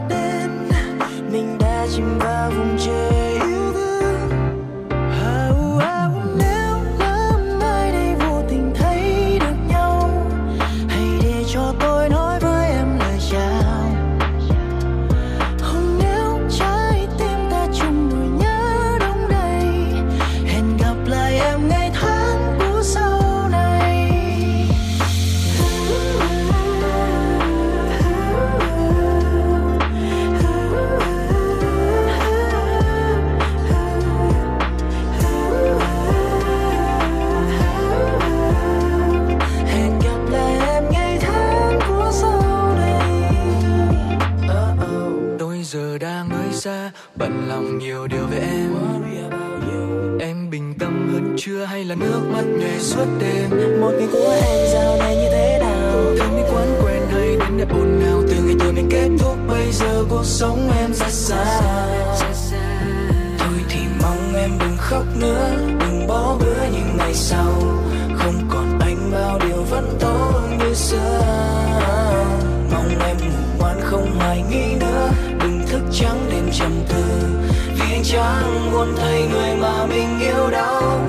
[47.53, 48.69] lòng nhiều điều về em.
[50.19, 53.49] Em bình tâm hơn chưa hay là nước mắt nhòe suốt đêm?
[53.81, 56.03] Một ngày của em dạo này như thế nào?
[56.17, 58.23] Thương đi quán quen hay đến đẹp ồn ào?
[58.29, 61.61] Từ ngày tôi mình kết thúc bây giờ cuộc sống em rất xa
[63.37, 65.49] thôi thì mong em đừng khóc nữa
[65.79, 67.53] đừng bỏ bữa những ngày sau.
[68.15, 71.21] Không còn anh bao điều vẫn tốt như xưa.
[72.71, 75.09] Mong em ngủ ngoan không hoài nghi nữa.
[75.41, 77.12] Đừng thức trắng đêm trầm tư
[78.03, 80.99] trang muốn thấy người mà mình yêu đau